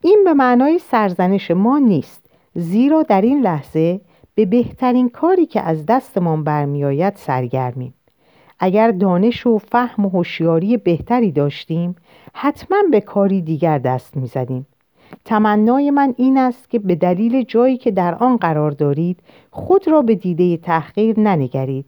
این 0.02 0.22
به 0.26 0.34
معنای 0.34 0.80
سرزنش 0.80 1.52
ما 1.52 1.80
نیست 1.80 2.26
زیرا 2.56 3.04
در 3.04 3.22
این 3.22 3.42
لحظه 3.42 4.02
به 4.36 4.46
بهترین 4.46 5.10
کاری 5.10 5.46
که 5.46 5.62
از 5.62 5.86
دستمان 5.86 6.44
برمیآید 6.44 7.16
سرگرمیم 7.16 7.94
اگر 8.60 8.92
دانش 8.92 9.48
و 9.48 9.58
فهم 9.58 10.06
و 10.06 10.10
هوشیاری 10.10 10.78
بهتری 10.78 11.32
داشتیم 11.32 11.96
حتما 12.34 12.78
به 12.92 13.02
کاری 13.02 13.42
دیگر 13.42 13.78
دست 13.78 14.18
می‌زدیم. 14.18 14.68
تمنای 15.26 15.92
من 15.92 16.14
این 16.18 16.38
است 16.38 16.70
که 16.70 16.80
به 16.80 16.96
دلیل 16.96 17.44
جایی 17.44 17.78
که 17.78 17.92
در 17.92 18.16
آن 18.16 18.38
قرار 18.38 18.72
دارید 18.72 19.20
خود 19.52 19.88
را 19.88 20.02
به 20.02 20.16
دیده 20.16 20.58
تحقیر 20.58 21.20
ننگرید. 21.20 21.86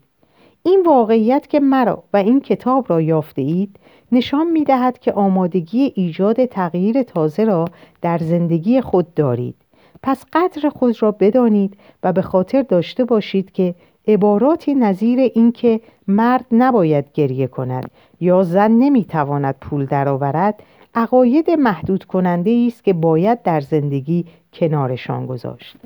این 0.64 0.84
واقعیت 0.86 1.48
که 1.48 1.60
مرا 1.60 2.04
و 2.14 2.18
این 2.18 2.42
کتاب 2.42 2.86
را 2.90 3.02
یافته 3.02 3.42
اید 3.42 3.80
نشان 4.12 4.52
می 4.52 4.64
دهد 4.64 5.00
که 5.00 5.14
آمادگی 5.14 5.94
ایجاد 5.96 6.46
تغییر 6.46 7.04
تازه 7.04 7.44
را 7.44 7.66
در 8.02 8.18
زندگی 8.18 8.82
خود 8.82 9.14
دارید. 9.14 9.56
پس 10.04 10.26
قدر 10.34 10.70
خود 10.70 11.04
را 11.04 11.12
بدانید 11.12 11.78
و 12.04 12.14
به 12.14 12.22
خاطر 12.22 12.62
داشته 12.62 13.06
باشید 13.06 13.52
که 13.52 13.76
عباراتی 14.08 14.76
نظیر 14.76 15.20
اینکه 15.20 15.82
مرد 16.08 16.46
نباید 16.52 17.06
گریه 17.14 17.48
کند 17.48 17.92
یا 18.20 18.44
زن 18.44 18.72
نمی‌تواند 18.72 19.56
پول 19.62 19.86
درآورد 19.86 20.64
عقاید 20.96 21.52
محدود 21.52 22.04
کننده 22.04 22.64
است 22.68 22.84
که 22.84 22.94
باید 22.94 23.42
در 23.42 23.62
زندگی 23.62 24.26
کنارشان 24.54 25.26
گذاشت. 25.26 25.78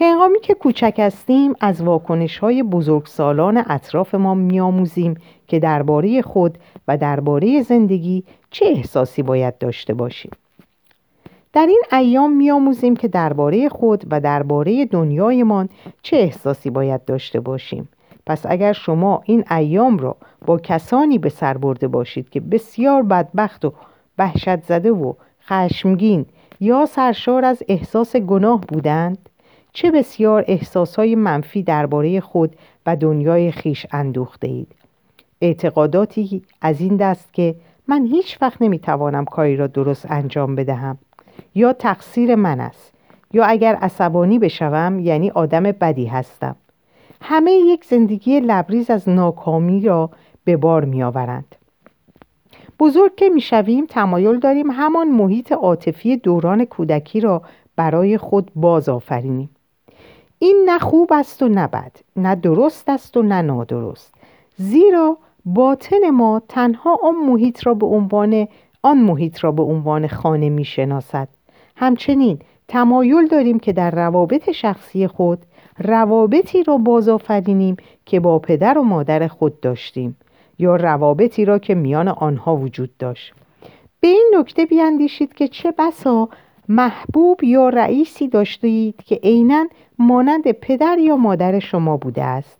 هنگامی 0.00 0.40
که 0.40 0.54
کوچک 0.54 0.94
هستیم 0.98 1.54
از 1.60 1.82
واکنش 1.82 2.38
های 2.38 2.62
بزرگسالان 2.62 3.64
اطراف 3.68 4.14
ما 4.14 4.34
میآموزیم 4.34 5.14
که 5.46 5.58
درباره 5.58 6.22
خود 6.22 6.58
و 6.88 6.96
درباره 6.96 7.62
زندگی 7.62 8.24
چه 8.50 8.66
احساسی 8.66 9.22
باید 9.22 9.58
داشته 9.58 9.94
باشیم. 9.94 10.30
در 11.52 11.66
این 11.66 11.82
ایام 11.92 12.32
میآموزیم 12.32 12.96
که 12.96 13.08
درباره 13.08 13.68
خود 13.68 14.04
و 14.10 14.20
درباره 14.20 14.84
دنیایمان 14.86 15.68
چه 16.02 16.16
احساسی 16.16 16.70
باید 16.70 17.04
داشته 17.04 17.40
باشیم. 17.40 17.88
پس 18.30 18.46
اگر 18.48 18.72
شما 18.72 19.22
این 19.24 19.44
ایام 19.50 19.98
را 19.98 20.16
با 20.46 20.58
کسانی 20.58 21.18
به 21.18 21.28
سر 21.28 21.56
برده 21.56 21.88
باشید 21.88 22.30
که 22.30 22.40
بسیار 22.40 23.02
بدبخت 23.02 23.64
و 23.64 23.72
وحشت 24.18 24.62
زده 24.62 24.90
و 24.90 25.12
خشمگین 25.48 26.26
یا 26.60 26.86
سرشار 26.86 27.44
از 27.44 27.62
احساس 27.68 28.16
گناه 28.16 28.60
بودند 28.60 29.28
چه 29.72 29.90
بسیار 29.90 30.44
احساسهای 30.48 31.14
منفی 31.14 31.62
درباره 31.62 32.20
خود 32.20 32.56
و 32.86 32.96
دنیای 32.96 33.52
خیش 33.52 33.86
اندوخته 33.92 34.48
اید 34.48 34.74
اعتقاداتی 35.40 36.42
از 36.60 36.80
این 36.80 36.96
دست 36.96 37.34
که 37.34 37.54
من 37.88 38.06
هیچ 38.06 38.38
وقت 38.42 38.62
نمی‌توانم 38.62 39.24
کاری 39.24 39.56
را 39.56 39.66
درست 39.66 40.06
انجام 40.10 40.54
بدهم. 40.54 40.98
یا 41.54 41.72
تقصیر 41.72 42.34
من 42.34 42.60
است 42.60 42.94
یا 43.32 43.44
اگر 43.44 43.74
عصبانی 43.74 44.38
بشوم 44.38 44.98
یعنی 44.98 45.30
آدم 45.30 45.62
بدی 45.62 46.06
هستم. 46.06 46.56
همه 47.20 47.52
یک 47.52 47.84
زندگی 47.84 48.40
لبریز 48.40 48.90
از 48.90 49.08
ناکامی 49.08 49.80
را 49.80 50.10
به 50.44 50.56
بار 50.56 50.84
می 50.84 51.02
آورند. 51.02 51.56
بزرگ 52.78 53.14
که 53.14 53.28
می 53.28 53.40
شویم 53.40 53.86
تمایل 53.86 54.38
داریم 54.38 54.70
همان 54.70 55.08
محیط 55.08 55.52
عاطفی 55.52 56.16
دوران 56.16 56.64
کودکی 56.64 57.20
را 57.20 57.42
برای 57.76 58.18
خود 58.18 58.50
باز 58.54 58.88
آفرینیم. 58.88 59.50
این 60.38 60.62
نه 60.66 60.78
خوب 60.78 61.12
است 61.12 61.42
و 61.42 61.48
نه 61.48 61.66
بد 61.66 61.92
نه 62.16 62.34
درست 62.34 62.88
است 62.88 63.16
و 63.16 63.22
نه 63.22 63.42
نادرست. 63.42 64.14
زیرا 64.56 65.18
باطن 65.44 66.10
ما 66.10 66.42
تنها 66.48 66.98
آن 67.02 67.14
محیط 67.14 67.66
را 67.66 67.74
به 67.74 67.86
عنوان 67.86 68.48
آن 68.82 68.98
محیط 68.98 69.44
را 69.44 69.52
به 69.52 69.62
عنوان 69.62 70.06
خانه 70.06 70.48
می 70.48 70.64
شناسد 70.64 71.28
همچنین 71.76 72.38
تمایل 72.68 73.28
داریم 73.28 73.58
که 73.58 73.72
در 73.72 73.90
روابط 73.90 74.50
شخصی 74.50 75.06
خود 75.06 75.38
روابطی 75.80 76.62
را 76.62 76.76
بازآفرینیم 76.76 77.76
که 78.06 78.20
با 78.20 78.38
پدر 78.38 78.78
و 78.78 78.82
مادر 78.82 79.28
خود 79.28 79.60
داشتیم 79.60 80.16
یا 80.58 80.76
روابطی 80.76 81.44
را 81.44 81.58
که 81.58 81.74
میان 81.74 82.08
آنها 82.08 82.56
وجود 82.56 82.96
داشت 82.98 83.32
به 84.00 84.08
این 84.08 84.34
نکته 84.38 84.66
بیاندیشید 84.66 85.34
که 85.34 85.48
چه 85.48 85.74
بسا 85.78 86.28
محبوب 86.68 87.44
یا 87.44 87.68
رئیسی 87.68 88.28
داشته 88.28 88.68
اید 88.68 89.02
که 89.02 89.20
عینا 89.22 89.66
مانند 89.98 90.52
پدر 90.52 90.98
یا 90.98 91.16
مادر 91.16 91.58
شما 91.58 91.96
بوده 91.96 92.22
است 92.22 92.58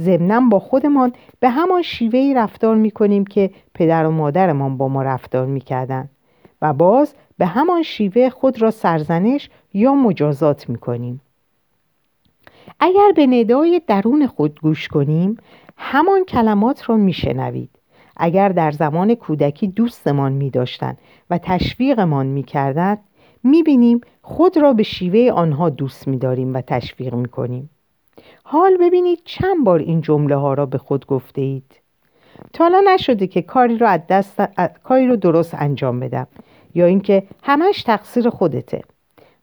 ضمنا 0.00 0.40
با 0.40 0.58
خودمان 0.58 1.12
به 1.40 1.48
همان 1.48 1.82
شیوهی 1.82 2.34
رفتار 2.34 2.76
می 2.76 2.90
کنیم 2.90 3.24
که 3.24 3.50
پدر 3.74 4.06
و 4.06 4.10
مادرمان 4.10 4.76
با 4.76 4.88
ما 4.88 5.02
رفتار 5.02 5.46
می 5.46 5.60
کردن. 5.60 6.08
و 6.62 6.72
باز 6.72 7.14
به 7.38 7.46
همان 7.46 7.82
شیوه 7.82 8.30
خود 8.30 8.62
را 8.62 8.70
سرزنش 8.70 9.50
یا 9.74 9.94
مجازات 9.94 10.68
می 10.68 10.78
کنیم. 10.78 11.20
اگر 12.80 13.12
به 13.16 13.26
ندای 13.26 13.82
درون 13.86 14.26
خود 14.26 14.60
گوش 14.60 14.88
کنیم 14.88 15.36
همان 15.76 16.24
کلمات 16.24 16.90
را 16.90 16.96
می 16.96 17.12
شنوید. 17.12 17.70
اگر 18.16 18.48
در 18.48 18.70
زمان 18.70 19.14
کودکی 19.14 19.68
دوستمان 19.68 20.32
می 20.32 20.50
داشتن 20.50 20.96
و 21.30 21.38
تشویقمان 21.38 22.26
می 22.26 22.42
کردن 22.42 22.98
می 23.44 23.62
بینیم 23.62 24.00
خود 24.22 24.56
را 24.56 24.72
به 24.72 24.82
شیوه 24.82 25.32
آنها 25.32 25.70
دوست 25.70 26.08
می 26.08 26.18
داریم 26.18 26.54
و 26.54 26.60
تشویق 26.60 27.14
می 27.14 27.28
کنیم. 27.28 27.70
حال 28.44 28.76
ببینید 28.76 29.20
چند 29.24 29.64
بار 29.64 29.78
این 29.78 30.00
جمله 30.00 30.36
ها 30.36 30.54
را 30.54 30.66
به 30.66 30.78
خود 30.78 31.06
گفته 31.06 31.40
اید. 31.40 31.80
تا 32.52 32.70
نشده 32.86 33.26
که 33.26 33.42
کاری 33.42 33.78
رو 33.78 33.98
دست 34.08 34.40
کاری 34.82 35.06
رو 35.06 35.16
درست 35.16 35.54
انجام 35.54 36.00
بدم 36.00 36.26
یا 36.74 36.86
اینکه 36.86 37.22
همش 37.42 37.82
تقصیر 37.82 38.30
خودته 38.30 38.82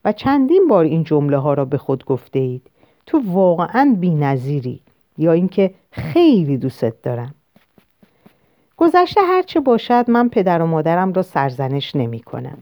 و 0.05 0.11
چندین 0.11 0.67
بار 0.67 0.85
این 0.85 1.03
جمله 1.03 1.38
ها 1.38 1.53
را 1.53 1.65
به 1.65 1.77
خود 1.77 2.05
گفته 2.05 2.39
اید 2.39 2.70
تو 3.05 3.22
واقعا 3.25 3.98
نظیری 4.01 4.81
یا 5.17 5.31
اینکه 5.31 5.74
خیلی 5.91 6.58
دوستت 6.58 7.01
دارم. 7.01 7.36
گذشته 8.77 9.22
هرچه 9.22 9.60
باشد 9.60 10.05
من 10.08 10.29
پدر 10.29 10.62
و 10.62 10.65
مادرم 10.65 11.13
را 11.13 11.22
سرزنش 11.22 11.96
نمی 11.96 12.20
کنم 12.20 12.58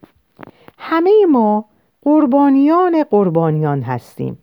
همه 0.77 1.11
ما 1.31 1.65
قربانیان 2.01 3.03
قربانیان 3.03 3.81
هستیم 3.81 4.37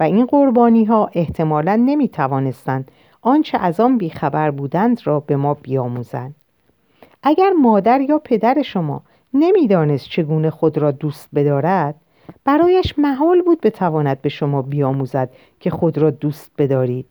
و 0.00 0.02
این 0.02 0.26
قربانی 0.26 0.84
ها 0.84 1.10
احتمالا 1.12 1.76
نمی 1.76 2.08
توانستند 2.08 2.90
آنچه 3.22 3.58
از 3.58 3.80
آن 3.80 3.98
بیخبر 3.98 4.50
بودند 4.50 5.00
را 5.04 5.20
به 5.20 5.36
ما 5.36 5.54
بیاموزند. 5.54 6.34
اگر 7.22 7.50
مادر 7.50 8.00
یا 8.00 8.18
پدر 8.18 8.62
شما 8.62 9.02
نمی‌دانست 9.34 10.08
چگونه 10.08 10.50
خود 10.50 10.78
را 10.78 10.90
دوست 10.90 11.28
بدارد 11.34 11.94
برایش 12.44 12.98
محال 12.98 13.42
بود 13.42 13.60
بتواند 13.60 14.22
به 14.22 14.28
شما 14.28 14.62
بیاموزد 14.62 15.30
که 15.60 15.70
خود 15.70 15.98
را 15.98 16.10
دوست 16.10 16.50
بدارید. 16.58 17.06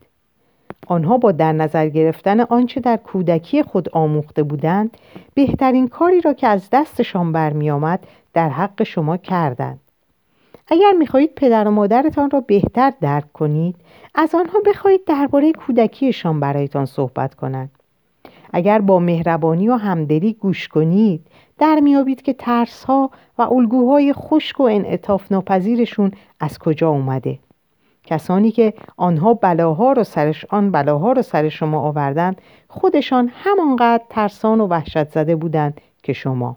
آنها 0.88 1.18
با 1.18 1.32
در 1.32 1.52
نظر 1.52 1.90
گرفتن 1.90 2.40
آنچه 2.40 2.80
در 2.80 2.98
کودکی 2.98 3.64
خود 3.64 3.90
آموخته 3.90 4.44
بودند 4.44 4.98
بهترین 5.34 5.88
کاری 5.88 6.22
را 6.22 6.34
که 6.34 6.48
از 6.48 6.70
دستشان 6.72 7.32
برمیآمد 7.32 8.00
در 8.34 8.50
حق 8.50 8.84
شما 8.84 9.18
کردند. 9.18 9.80
اگر 10.68 10.92
می‌خواهید 10.92 11.36
پدر 11.36 11.68
و 11.68 11.72
مادرتان 11.72 12.30
را 12.30 12.40
بهتر 12.40 12.94
درک 13.02 13.34
کنید 13.34 13.76
از 14.16 14.36
آنها 14.36 14.60
بخواهید 14.66 15.06
درباره 15.06 15.52
کودکیشان 15.52 16.40
برایتان 16.40 16.86
صحبت 16.86 17.36
کنند. 17.36 17.72
اگر 18.54 18.82
با 18.82 19.00
مهربانی 19.00 19.70
و 19.70 19.76
همدلی 19.76 20.34
گوش 20.34 20.68
کنید 20.68 21.28
در 21.60 21.80
میابید 21.80 22.22
که 22.22 22.34
ترس 22.34 22.84
ها 22.84 23.12
و 23.38 23.42
الگوهای 23.42 24.14
خشک 24.14 24.60
و 24.60 24.64
انعطاف 24.64 25.32
ناپذیرشون 25.32 26.12
از 26.40 26.60
کجا 26.60 26.90
اومده. 26.90 27.40
کسانی 28.04 28.52
که 28.52 28.74
آنها 28.98 29.34
بلاها 29.34 29.92
رو 29.92 30.04
سرش 30.04 30.46
آن 30.50 30.72
بلاها 30.72 31.12
رو 31.12 31.22
سر 31.22 31.50
شما 31.50 31.80
آوردند 31.80 32.42
خودشان 32.68 33.32
همانقدر 33.34 34.04
ترسان 34.10 34.62
و 34.62 34.68
وحشت 34.68 35.10
زده 35.10 35.36
بودند 35.36 35.82
که 36.04 36.14
شما. 36.14 36.56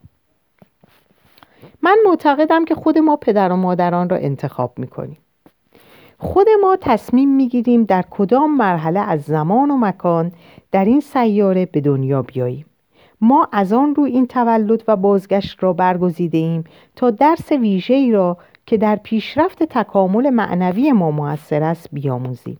من 1.82 1.96
معتقدم 2.04 2.64
که 2.64 2.74
خود 2.74 2.98
ما 2.98 3.16
پدر 3.16 3.52
و 3.52 3.56
مادران 3.56 4.08
را 4.08 4.16
انتخاب 4.16 4.72
می‌کنیم. 4.78 5.18
خود 6.18 6.46
ما 6.62 6.76
تصمیم 6.80 7.36
می‌گیریم 7.36 7.84
در 7.84 8.04
کدام 8.10 8.56
مرحله 8.56 9.00
از 9.00 9.22
زمان 9.22 9.70
و 9.70 9.76
مکان 9.76 10.32
در 10.72 10.84
این 10.84 11.00
سیاره 11.00 11.66
به 11.66 11.80
دنیا 11.80 12.22
بیاییم. 12.22 12.66
ما 13.20 13.48
از 13.52 13.72
آن 13.72 13.94
رو 13.94 14.02
این 14.02 14.26
تولد 14.26 14.84
و 14.88 14.96
بازگشت 14.96 15.62
را 15.62 15.72
برگزیده 15.72 16.38
ایم 16.38 16.64
تا 16.96 17.10
درس 17.10 17.52
ویژه‌ای 17.52 18.12
را 18.12 18.36
که 18.66 18.76
در 18.76 18.96
پیشرفت 18.96 19.62
تکامل 19.62 20.30
معنوی 20.30 20.92
ما 20.92 21.10
موثر 21.10 21.62
است 21.62 21.88
بیاموزیم. 21.92 22.58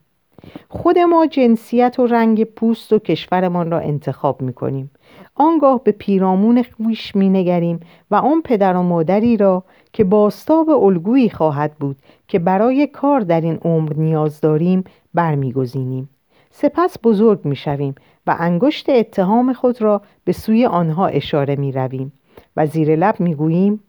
خود 0.69 0.99
ما 0.99 1.27
جنسیت 1.27 1.99
و 1.99 2.07
رنگ 2.07 2.45
پوست 2.45 2.93
و 2.93 2.99
کشورمان 2.99 3.71
را 3.71 3.79
انتخاب 3.79 4.43
می 4.43 4.53
کنیم 4.53 4.91
آنگاه 5.35 5.85
به 5.85 5.93
پیرامون 5.93 6.63
خویش 6.63 7.17
می 7.17 7.29
نگریم 7.29 7.81
و 8.11 8.15
آن 8.15 8.43
پدر 8.43 8.77
و 8.77 8.83
مادری 8.83 9.37
را 9.37 9.65
که 9.93 10.05
باستاب 10.05 10.69
الگویی 10.69 11.31
خواهد 11.31 11.75
بود 11.75 11.97
که 12.29 12.39
برای 12.39 12.87
کار 12.87 13.21
در 13.21 13.41
این 13.41 13.59
عمر 13.65 13.93
نیاز 13.93 14.41
داریم 14.41 14.85
برمیگزینیم. 15.15 16.09
سپس 16.51 16.97
بزرگ 17.03 17.45
می 17.45 17.57
شویم 17.57 17.95
و 18.27 18.37
انگشت 18.39 18.89
اتهام 18.89 19.53
خود 19.53 19.83
را 19.83 20.03
به 20.25 20.33
سوی 20.33 20.67
آنها 20.67 21.07
اشاره 21.07 21.57
می 21.57 21.73
رویم 21.73 22.13
و 22.57 22.67
زیر 22.67 22.97
لب 22.97 23.21
می 23.21 23.35
گوییم 23.35 23.81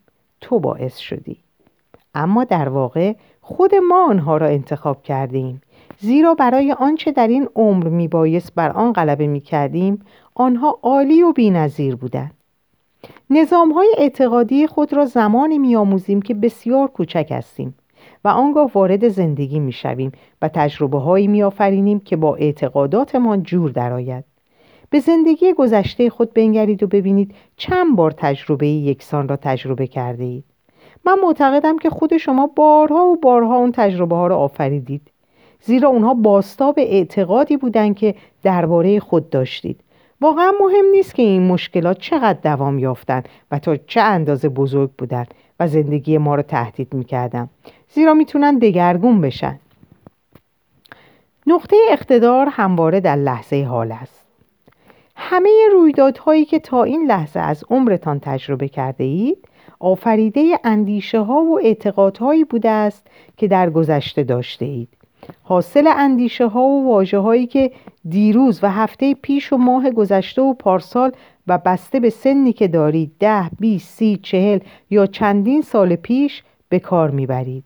تو 0.41 0.59
باعث 0.59 0.97
شدی. 0.97 1.37
اما 2.15 2.43
در 2.43 2.69
واقع 2.69 3.13
خود 3.41 3.75
ما 3.75 4.05
آنها 4.09 4.37
را 4.37 4.47
انتخاب 4.47 5.03
کرده 5.03 5.37
ایم 5.37 5.61
زیرا 5.99 6.33
برای 6.33 6.71
آنچه 6.71 7.11
در 7.11 7.27
این 7.27 7.49
عمر 7.55 7.87
می 7.87 8.07
بایست 8.07 8.55
بر 8.55 8.71
آن 8.71 8.93
غلبه 8.93 9.27
می 9.27 9.39
کردیم 9.39 10.05
آنها 10.35 10.79
عالی 10.83 11.23
و 11.23 11.31
بینظیر 11.31 11.95
بودند. 11.95 12.33
نظام 13.29 13.71
های 13.71 13.95
اعتقادی 13.97 14.67
خود 14.67 14.93
را 14.93 15.05
زمانی 15.05 15.57
می 15.57 15.75
آموزیم 15.75 16.21
که 16.21 16.33
بسیار 16.33 16.87
کوچک 16.87 17.27
هستیم. 17.31 17.75
و 18.25 18.27
آنگاه 18.27 18.71
وارد 18.73 19.07
زندگی 19.07 19.59
می 19.59 19.71
شویم 19.71 20.11
و 20.41 20.47
تجربه 20.47 20.99
هایی 20.99 21.27
می 21.27 21.43
آفرینیم 21.43 21.99
که 21.99 22.15
با 22.15 22.35
اعتقاداتمان 22.35 23.43
جور 23.43 23.71
درآید. 23.71 24.23
به 24.89 24.99
زندگی 24.99 25.53
گذشته 25.53 26.09
خود 26.09 26.33
بنگرید 26.33 26.83
و 26.83 26.87
ببینید 26.87 27.35
چند 27.57 27.95
بار 27.95 28.11
تجربه 28.11 28.67
یکسان 28.67 29.27
را 29.27 29.35
تجربه 29.35 29.87
کرده 29.87 30.23
اید. 30.23 30.43
من 31.05 31.19
معتقدم 31.23 31.77
که 31.77 31.89
خود 31.89 32.17
شما 32.17 32.47
بارها 32.47 33.05
و 33.05 33.15
بارها 33.15 33.55
اون 33.57 33.71
تجربه 33.71 34.15
ها 34.15 34.27
را 34.27 34.37
آفریدید. 34.37 35.11
زیرا 35.61 35.89
اونها 35.89 36.13
باستاب 36.13 36.75
اعتقادی 36.77 37.57
بودند 37.57 37.95
که 37.95 38.15
درباره 38.43 38.99
خود 38.99 39.29
داشتید. 39.29 39.79
واقعا 40.21 40.51
مهم 40.61 40.85
نیست 40.91 41.15
که 41.15 41.23
این 41.23 41.47
مشکلات 41.47 41.99
چقدر 41.99 42.39
دوام 42.43 42.79
یافتند 42.79 43.29
و 43.51 43.59
تا 43.59 43.75
چه 43.75 44.01
اندازه 44.01 44.49
بزرگ 44.49 44.89
بودند 44.97 45.33
و 45.61 45.67
زندگی 45.67 46.17
ما 46.17 46.35
را 46.35 46.41
تهدید 46.41 46.93
می‌کردن. 46.93 47.49
زیرا 47.89 48.13
می‌تونن 48.13 48.57
دگرگون 48.57 49.21
بشن. 49.21 49.59
نقطه 51.47 51.75
اقتدار 51.89 52.47
همواره 52.51 52.99
در 52.99 53.15
لحظه 53.15 53.63
حال 53.63 53.91
است. 53.91 54.25
همه 55.15 55.49
رویدادهایی 55.73 56.45
که 56.45 56.59
تا 56.59 56.83
این 56.83 57.05
لحظه 57.05 57.39
از 57.39 57.63
عمرتان 57.69 58.19
تجربه 58.19 58.67
کرده 58.67 59.03
اید 59.03 59.37
آفریده 59.79 60.59
اندیشه 60.63 61.19
ها 61.19 61.41
و 61.43 61.59
اعتقادهایی 61.63 62.43
بوده 62.43 62.69
است 62.69 63.07
که 63.37 63.47
در 63.47 63.69
گذشته 63.69 64.23
داشته 64.23 64.65
اید. 64.65 64.89
حاصل 65.43 65.87
اندیشه 65.97 66.47
ها 66.47 66.61
و 66.61 66.87
واجه 66.87 67.17
هایی 67.17 67.47
که 67.47 67.71
دیروز 68.09 68.59
و 68.63 68.71
هفته 68.71 69.13
پیش 69.13 69.53
و 69.53 69.57
ماه 69.57 69.91
گذشته 69.91 70.41
و 70.41 70.53
پارسال 70.53 71.11
و 71.47 71.57
بسته 71.57 71.99
به 71.99 72.09
سنی 72.09 72.53
که 72.53 72.67
دارید 72.67 73.11
ده، 73.19 73.49
بیست، 73.59 73.97
سی، 73.97 74.19
چهل 74.23 74.59
یا 74.89 75.05
چندین 75.05 75.61
سال 75.61 75.95
پیش 75.95 76.43
به 76.69 76.79
کار 76.79 77.09
می‌برید. 77.09 77.63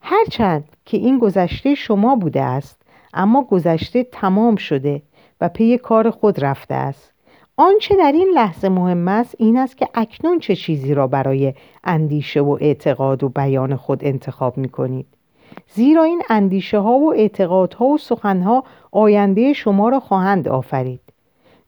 هرچند 0.00 0.64
که 0.84 0.96
این 0.96 1.18
گذشته 1.18 1.74
شما 1.74 2.16
بوده 2.16 2.42
است 2.42 2.82
اما 3.14 3.42
گذشته 3.42 4.04
تمام 4.04 4.56
شده 4.56 5.02
و 5.40 5.48
پی 5.48 5.78
کار 5.78 6.10
خود 6.10 6.44
رفته 6.44 6.74
است. 6.74 7.12
آنچه 7.56 7.96
در 7.96 8.12
این 8.12 8.32
لحظه 8.34 8.68
مهم 8.68 9.08
است 9.08 9.34
این 9.38 9.56
است 9.56 9.76
که 9.76 9.88
اکنون 9.94 10.38
چه 10.38 10.56
چیزی 10.56 10.94
را 10.94 11.06
برای 11.06 11.54
اندیشه 11.84 12.40
و 12.40 12.58
اعتقاد 12.60 13.24
و 13.24 13.28
بیان 13.28 13.76
خود 13.76 14.04
انتخاب 14.04 14.58
می 14.58 14.68
کنید 14.68 15.06
زیرا 15.74 16.02
این 16.02 16.22
اندیشه 16.28 16.78
ها 16.78 16.92
و 16.92 17.14
اعتقادها 17.14 17.84
و 17.84 17.98
سخنها 17.98 18.64
آینده 18.90 19.52
شما 19.52 19.88
را 19.88 20.00
خواهند 20.00 20.48
آفرید. 20.48 21.00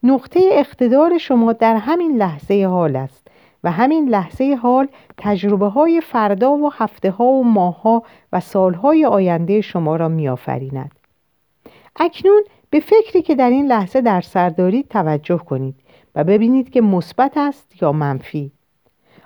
نقطه 0.03 0.39
اقتدار 0.51 1.17
شما 1.17 1.53
در 1.53 1.75
همین 1.75 2.17
لحظه 2.17 2.65
حال 2.65 2.95
است 2.95 3.27
و 3.63 3.71
همین 3.71 4.09
لحظه 4.09 4.57
حال 4.61 4.87
تجربه 5.17 5.67
های 5.67 6.01
فردا 6.01 6.51
و 6.51 6.71
هفته 6.73 7.11
ها 7.11 7.25
و 7.25 7.43
ماه 7.43 7.81
ها 7.81 8.03
و 8.33 8.39
سالهای 8.39 9.05
آینده 9.05 9.61
شما 9.61 9.95
را 9.95 10.07
می 10.07 10.29
آفریند. 10.29 10.91
اکنون 11.95 12.43
به 12.69 12.79
فکری 12.79 13.21
که 13.21 13.35
در 13.35 13.49
این 13.49 13.67
لحظه 13.67 14.01
در 14.01 14.21
سر 14.21 14.49
دارید 14.49 14.87
توجه 14.87 15.37
کنید 15.37 15.75
و 16.15 16.23
ببینید 16.23 16.69
که 16.69 16.81
مثبت 16.81 17.37
است 17.37 17.81
یا 17.81 17.91
منفی 17.91 18.51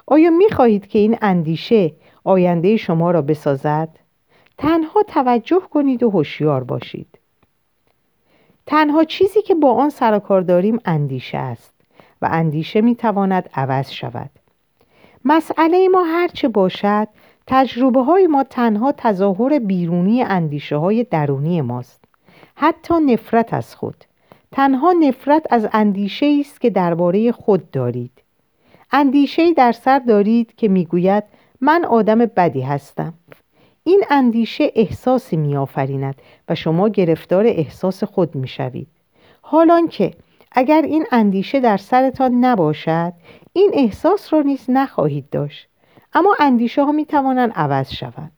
آیا 0.05 0.29
می 0.29 0.49
خواهید 0.49 0.87
که 0.87 0.99
این 0.99 1.17
اندیشه 1.21 1.93
آینده 2.23 2.77
شما 2.77 3.11
را 3.11 3.21
بسازد؟ 3.21 3.89
تنها 4.57 5.03
توجه 5.07 5.61
کنید 5.71 6.03
و 6.03 6.09
هوشیار 6.09 6.63
باشید 6.63 7.12
تنها 8.65 9.03
چیزی 9.03 9.41
که 9.41 9.55
با 9.55 9.73
آن 9.73 9.89
سر 9.89 10.19
کار 10.19 10.41
داریم 10.41 10.79
اندیشه 10.85 11.37
است 11.37 11.73
و 12.21 12.27
اندیشه 12.31 12.81
می 12.81 12.95
تواند 12.95 13.49
عوض 13.53 13.91
شود. 13.91 14.29
مسئله 15.25 15.87
ما 15.87 16.03
هرچه 16.03 16.47
باشد 16.47 17.07
تجربه 17.47 18.03
های 18.03 18.27
ما 18.27 18.43
تنها 18.43 18.91
تظاهر 18.91 19.59
بیرونی 19.59 20.23
اندیشه 20.23 20.75
های 20.75 21.03
درونی 21.03 21.61
ماست. 21.61 22.03
حتی 22.55 22.93
نفرت 22.93 23.53
از 23.53 23.75
خود. 23.75 24.05
تنها 24.51 24.91
نفرت 24.91 25.45
از 25.49 25.67
اندیشه 25.73 26.37
است 26.39 26.61
که 26.61 26.69
درباره 26.69 27.31
خود 27.31 27.71
دارید. 27.71 28.11
اندیشه 28.91 29.53
در 29.53 29.71
سر 29.71 29.99
دارید 29.99 30.55
که 30.55 30.67
می‌گوید 30.67 31.23
من 31.61 31.85
آدم 31.85 32.19
بدی 32.19 32.61
هستم. 32.61 33.13
این 33.83 34.03
اندیشه 34.09 34.71
احساسی 34.75 35.37
میآفریند 35.37 36.15
و 36.49 36.55
شما 36.55 36.89
گرفتار 36.89 37.45
احساس 37.47 38.03
می 38.17 38.27
می‌شوید. 38.33 38.87
حالان 39.41 39.87
که 39.87 40.13
اگر 40.51 40.81
این 40.81 41.05
اندیشه 41.11 41.59
در 41.59 41.77
سرتان 41.77 42.45
نباشد 42.45 43.13
این 43.53 43.71
احساس 43.73 44.33
را 44.33 44.41
نیز 44.41 44.65
نخواهید 44.69 45.29
داشت. 45.29 45.67
اما 46.13 46.35
اندیشه 46.39 46.83
ها 46.83 46.91
می 46.91 47.05
توانند 47.05 47.51
عوض 47.55 47.91
شوند. 47.91 48.31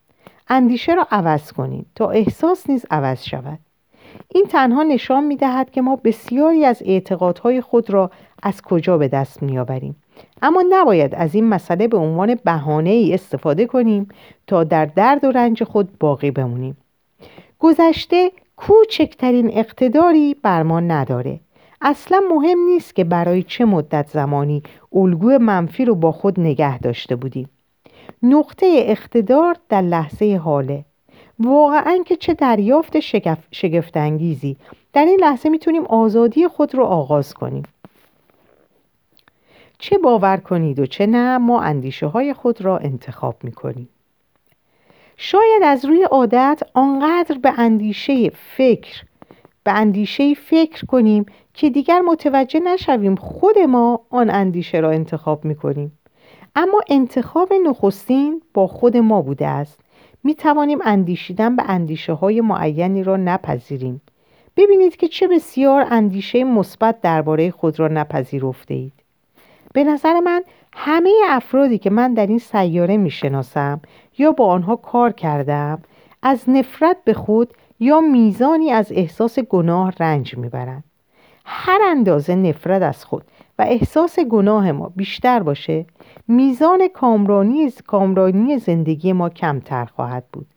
اندیشه 0.47 0.93
را 0.93 1.07
عوض 1.11 1.51
کنید 1.51 1.85
تا 1.95 2.09
احساس 2.09 2.69
نیز 2.69 2.85
عوض 2.91 3.23
شود. 3.23 3.59
این 4.29 4.45
تنها 4.45 4.83
نشان 4.83 5.23
می 5.23 5.35
دهد 5.35 5.71
که 5.71 5.81
ما 5.81 5.95
بسیاری 5.95 6.65
از 6.65 6.83
اعتقادهای 6.85 7.61
خود 7.61 7.89
را 7.89 8.11
از 8.45 8.61
کجا 8.61 8.97
به 8.97 9.07
دست 9.07 9.43
می 9.43 9.59
آوریم 9.59 9.95
اما 10.41 10.63
نباید 10.69 11.15
از 11.15 11.35
این 11.35 11.49
مسئله 11.49 11.87
به 11.87 11.97
عنوان 11.97 12.35
بهانه 12.35 12.89
ای 12.89 13.13
استفاده 13.13 13.65
کنیم 13.65 14.07
تا 14.47 14.63
در 14.63 14.85
درد 14.85 15.23
و 15.23 15.31
رنج 15.31 15.63
خود 15.63 15.97
باقی 15.99 16.31
بمونیم. 16.31 16.77
گذشته 17.59 18.31
کوچکترین 18.57 19.51
اقتداری 19.53 20.35
بر 20.43 20.63
ما 20.63 20.79
نداره. 20.79 21.39
اصلا 21.81 22.21
مهم 22.31 22.59
نیست 22.59 22.95
که 22.95 23.03
برای 23.03 23.43
چه 23.43 23.65
مدت 23.65 24.09
زمانی 24.09 24.63
الگوی 24.93 25.37
منفی 25.37 25.85
رو 25.85 25.95
با 25.95 26.11
خود 26.11 26.39
نگه 26.39 26.79
داشته 26.79 27.15
بودیم. 27.15 27.49
نقطه 28.23 28.65
اقتدار 28.75 29.55
در 29.69 29.81
لحظه 29.81 30.39
حاله. 30.43 30.85
واقعا 31.39 31.99
که 32.05 32.15
چه 32.15 32.33
دریافت 32.33 32.99
شگف... 32.99 33.37
شگفتانگیزی. 33.51 34.57
در 34.93 35.05
این 35.05 35.19
لحظه 35.21 35.49
می‌تونیم 35.49 35.85
آزادی 35.85 36.47
خود 36.47 36.75
رو 36.75 36.83
آغاز 36.83 37.33
کنیم. 37.33 37.63
چه 39.79 39.97
باور 39.97 40.37
کنید 40.37 40.79
و 40.79 40.85
چه 40.85 41.05
نه 41.05 41.37
ما 41.37 41.61
اندیشه 41.61 42.05
های 42.05 42.33
خود 42.33 42.61
را 42.61 42.77
انتخاب 42.77 43.35
می‌کنیم. 43.43 43.89
شاید 45.17 45.63
از 45.63 45.85
روی 45.85 46.03
عادت 46.03 46.61
آنقدر 46.73 47.37
به 47.37 47.53
اندیشه 47.57 48.29
فکر 48.29 49.03
به 49.63 49.71
اندیشه 49.71 50.33
فکر 50.33 50.85
کنیم 50.85 51.25
که 51.53 51.69
دیگر 51.69 52.01
متوجه 52.01 52.59
نشویم 52.59 53.15
خود 53.15 53.59
ما 53.59 54.01
آن 54.09 54.29
اندیشه 54.29 54.79
را 54.79 54.91
انتخاب 54.91 55.45
می‌کنیم. 55.45 55.99
اما 56.55 56.81
انتخاب 56.89 57.53
نخستین 57.53 58.41
با 58.53 58.67
خود 58.67 58.97
ما 58.97 59.21
بوده 59.21 59.47
است. 59.47 59.79
می 60.23 60.35
توانیم 60.35 60.79
اندیشیدن 60.83 61.55
به 61.55 61.63
اندیشه 61.67 62.13
های 62.13 62.41
معینی 62.41 63.03
را 63.03 63.17
نپذیریم. 63.17 64.01
ببینید 64.57 64.95
که 64.95 65.07
چه 65.07 65.27
بسیار 65.27 65.87
اندیشه 65.89 66.43
مثبت 66.43 67.01
درباره 67.01 67.51
خود 67.51 67.79
را 67.79 67.87
نپذیرفته 67.87 68.73
اید. 68.73 69.04
به 69.75 69.83
نظر 69.83 70.19
من 70.19 70.43
همه 70.73 71.11
افرادی 71.27 71.77
که 71.77 71.89
من 71.89 72.13
در 72.13 72.27
این 72.27 72.39
سیاره 72.39 72.97
می 72.97 73.09
شناسم 73.09 73.81
یا 74.17 74.31
با 74.31 74.47
آنها 74.47 74.75
کار 74.75 75.11
کردم 75.11 75.81
از 76.21 76.49
نفرت 76.49 76.97
به 77.03 77.13
خود 77.13 77.53
یا 77.79 77.99
میزانی 77.99 78.71
از 78.71 78.91
احساس 78.91 79.39
گناه 79.39 79.93
رنج 79.99 80.37
می‌برند. 80.37 80.83
هر 81.45 81.79
اندازه 81.85 82.35
نفرت 82.35 82.81
از 82.81 83.05
خود 83.05 83.23
و 83.59 83.61
احساس 83.61 84.19
گناه 84.19 84.71
ما 84.71 84.91
بیشتر 84.95 85.43
باشه 85.43 85.85
میزان 86.27 86.87
کامرانی, 86.87 87.71
کامرانی 87.87 88.57
زندگی 88.57 89.13
ما 89.13 89.29
کمتر 89.29 89.85
خواهد 89.85 90.23
بود. 90.33 90.47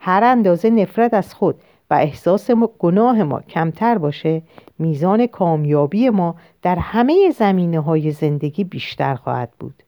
هر 0.00 0.24
اندازه 0.24 0.70
نفرت 0.70 1.14
از 1.14 1.34
خود 1.34 1.60
و 1.90 1.94
احساس 1.94 2.50
گناه 2.50 3.22
ما 3.22 3.40
کمتر 3.40 3.98
باشه 3.98 4.42
میزان 4.78 5.26
کامیابی 5.26 6.10
ما 6.10 6.34
در 6.62 6.76
همه 6.76 7.30
زمینه 7.30 7.80
های 7.80 8.10
زندگی 8.10 8.64
بیشتر 8.64 9.14
خواهد 9.14 9.50
بود. 9.58 9.82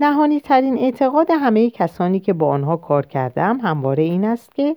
نهانی 0.00 0.40
ترین 0.40 0.78
اعتقاد 0.78 1.26
همه 1.30 1.70
کسانی 1.70 2.20
که 2.20 2.32
با 2.32 2.48
آنها 2.48 2.76
کار 2.76 3.06
کردم 3.06 3.58
همواره 3.62 4.02
این 4.02 4.24
است 4.24 4.54
که 4.54 4.76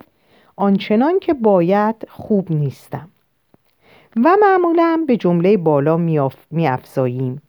آنچنان 0.55 1.19
که 1.19 1.33
باید 1.33 1.95
خوب 2.09 2.51
نیستم. 2.51 3.09
و 4.15 4.37
معمولا 4.41 5.03
به 5.07 5.17
جمله 5.17 5.57
بالا 5.57 5.97
میافزاییم 6.51 7.41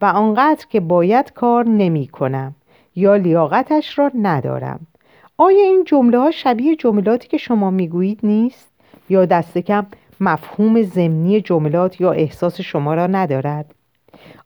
و 0.00 0.04
آنقدر 0.04 0.66
که 0.70 0.80
باید 0.80 1.32
کار 1.32 1.68
نمی 1.68 2.06
کنم 2.06 2.54
یا 2.96 3.16
لیاقتش 3.16 3.98
را 3.98 4.10
ندارم. 4.14 4.86
آیا 5.36 5.62
این 5.62 5.84
جمله 5.84 6.18
ها 6.18 6.30
شبیه 6.30 6.76
جملاتی 6.76 7.28
که 7.28 7.36
شما 7.36 7.70
می‌گویید 7.70 8.20
نیست؟ 8.22 8.72
یا 9.08 9.24
دست 9.24 9.58
کم 9.58 9.86
مفهوم 10.20 10.82
ضمنی 10.82 11.40
جملات 11.40 12.00
یا 12.00 12.12
احساس 12.12 12.60
شما 12.60 12.94
را 12.94 13.06
ندارد؟ 13.06 13.74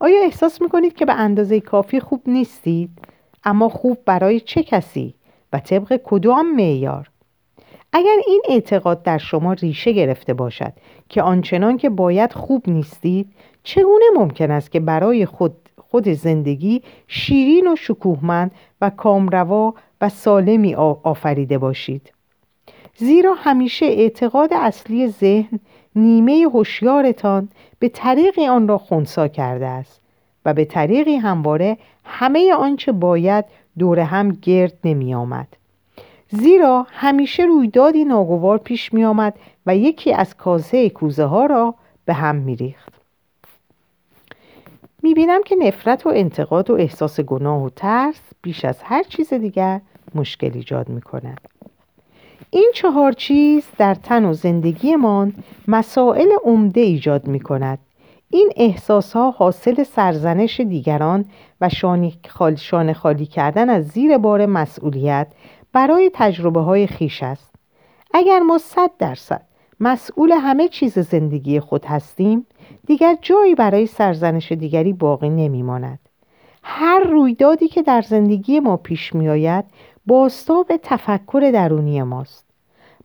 آیا 0.00 0.22
احساس 0.22 0.62
می‌کنید 0.62 0.94
که 0.94 1.04
به 1.04 1.12
اندازه 1.12 1.60
کافی 1.60 2.00
خوب 2.00 2.22
نیستید؟ 2.26 2.90
اما 3.44 3.68
خوب 3.68 3.98
برای 4.04 4.40
چه 4.40 4.62
کسی 4.62 5.14
و 5.52 5.58
طبق 5.58 6.00
کدام 6.04 6.54
معیار؟ 6.54 7.10
اگر 7.92 8.16
این 8.26 8.42
اعتقاد 8.48 9.02
در 9.02 9.18
شما 9.18 9.52
ریشه 9.52 9.92
گرفته 9.92 10.34
باشد 10.34 10.72
که 11.08 11.22
آنچنان 11.22 11.76
که 11.76 11.90
باید 11.90 12.32
خوب 12.32 12.62
نیستید 12.66 13.32
چگونه 13.62 14.04
ممکن 14.16 14.50
است 14.50 14.72
که 14.72 14.80
برای 14.80 15.26
خود, 15.26 15.56
خود 15.78 16.08
زندگی 16.08 16.82
شیرین 17.06 17.72
و 17.72 17.76
شکوهمند 17.76 18.50
و 18.80 18.90
کامروا 18.90 19.74
و 20.00 20.08
سالمی 20.08 20.74
آفریده 20.74 21.58
باشید 21.58 22.12
زیرا 22.96 23.34
همیشه 23.34 23.86
اعتقاد 23.86 24.52
اصلی 24.52 25.08
ذهن 25.08 25.60
نیمه 25.96 26.46
هوشیارتان 26.52 27.48
به 27.78 27.88
طریقی 27.88 28.46
آن 28.46 28.68
را 28.68 28.78
خونسا 28.78 29.28
کرده 29.28 29.66
است 29.66 30.00
و 30.44 30.54
به 30.54 30.64
طریقی 30.64 31.16
همواره 31.16 31.76
همه 32.04 32.54
آنچه 32.54 32.92
باید 32.92 33.44
دور 33.78 34.00
هم 34.00 34.38
گرد 34.42 34.78
نمی 34.84 35.14
آمد. 35.14 35.48
زیرا 36.28 36.86
همیشه 36.90 37.42
رویدادی 37.42 38.04
ناگوار 38.04 38.58
پیش 38.58 38.92
می 38.94 39.04
آمد 39.04 39.34
و 39.66 39.76
یکی 39.76 40.12
از 40.12 40.36
کاسه 40.36 40.90
کوزه 40.90 41.24
ها 41.24 41.46
را 41.46 41.74
به 42.04 42.14
هم 42.14 42.36
می 42.36 42.56
ریخت. 42.56 42.85
می 45.06 45.14
بینم 45.14 45.42
که 45.42 45.56
نفرت 45.56 46.06
و 46.06 46.08
انتقاد 46.08 46.70
و 46.70 46.74
احساس 46.74 47.20
گناه 47.20 47.62
و 47.62 47.70
ترس 47.70 48.20
بیش 48.42 48.64
از 48.64 48.82
هر 48.82 49.02
چیز 49.02 49.32
دیگر 49.32 49.80
مشکل 50.14 50.50
ایجاد 50.54 50.88
می 50.88 51.00
کند. 51.00 51.40
این 52.50 52.70
چهار 52.74 53.12
چیز 53.12 53.64
در 53.78 53.94
تن 53.94 54.24
و 54.24 54.32
زندگیمان 54.32 55.34
مسائل 55.68 56.28
عمده 56.44 56.80
ایجاد 56.80 57.26
می 57.26 57.40
کند. 57.40 57.78
این 58.30 58.50
احساس 58.56 59.12
ها 59.12 59.30
حاصل 59.30 59.82
سرزنش 59.82 60.60
دیگران 60.60 61.24
و 61.60 61.68
شانه 62.56 62.92
خالی 62.92 63.26
کردن 63.26 63.70
از 63.70 63.88
زیر 63.88 64.18
بار 64.18 64.46
مسئولیت 64.46 65.26
برای 65.72 66.10
تجربه 66.14 66.60
های 66.60 66.86
خیش 66.86 67.22
است 67.22 67.54
اگر 68.14 68.38
ما 68.38 68.58
صد 68.58 68.90
درصد 68.98 69.46
مسئول 69.80 70.32
همه 70.32 70.68
چیز 70.68 70.98
زندگی 70.98 71.60
خود 71.60 71.84
هستیم 71.84 72.46
دیگر 72.86 73.16
جایی 73.22 73.54
برای 73.54 73.86
سرزنش 73.86 74.52
دیگری 74.52 74.92
باقی 74.92 75.28
نمی 75.28 75.62
ماند. 75.62 75.98
هر 76.62 77.00
رویدادی 77.00 77.68
که 77.68 77.82
در 77.82 78.02
زندگی 78.02 78.60
ما 78.60 78.76
پیش 78.76 79.14
می 79.14 79.28
آید 79.28 79.64
باستاب 80.06 80.72
تفکر 80.82 81.50
درونی 81.54 82.02
ماست 82.02 82.46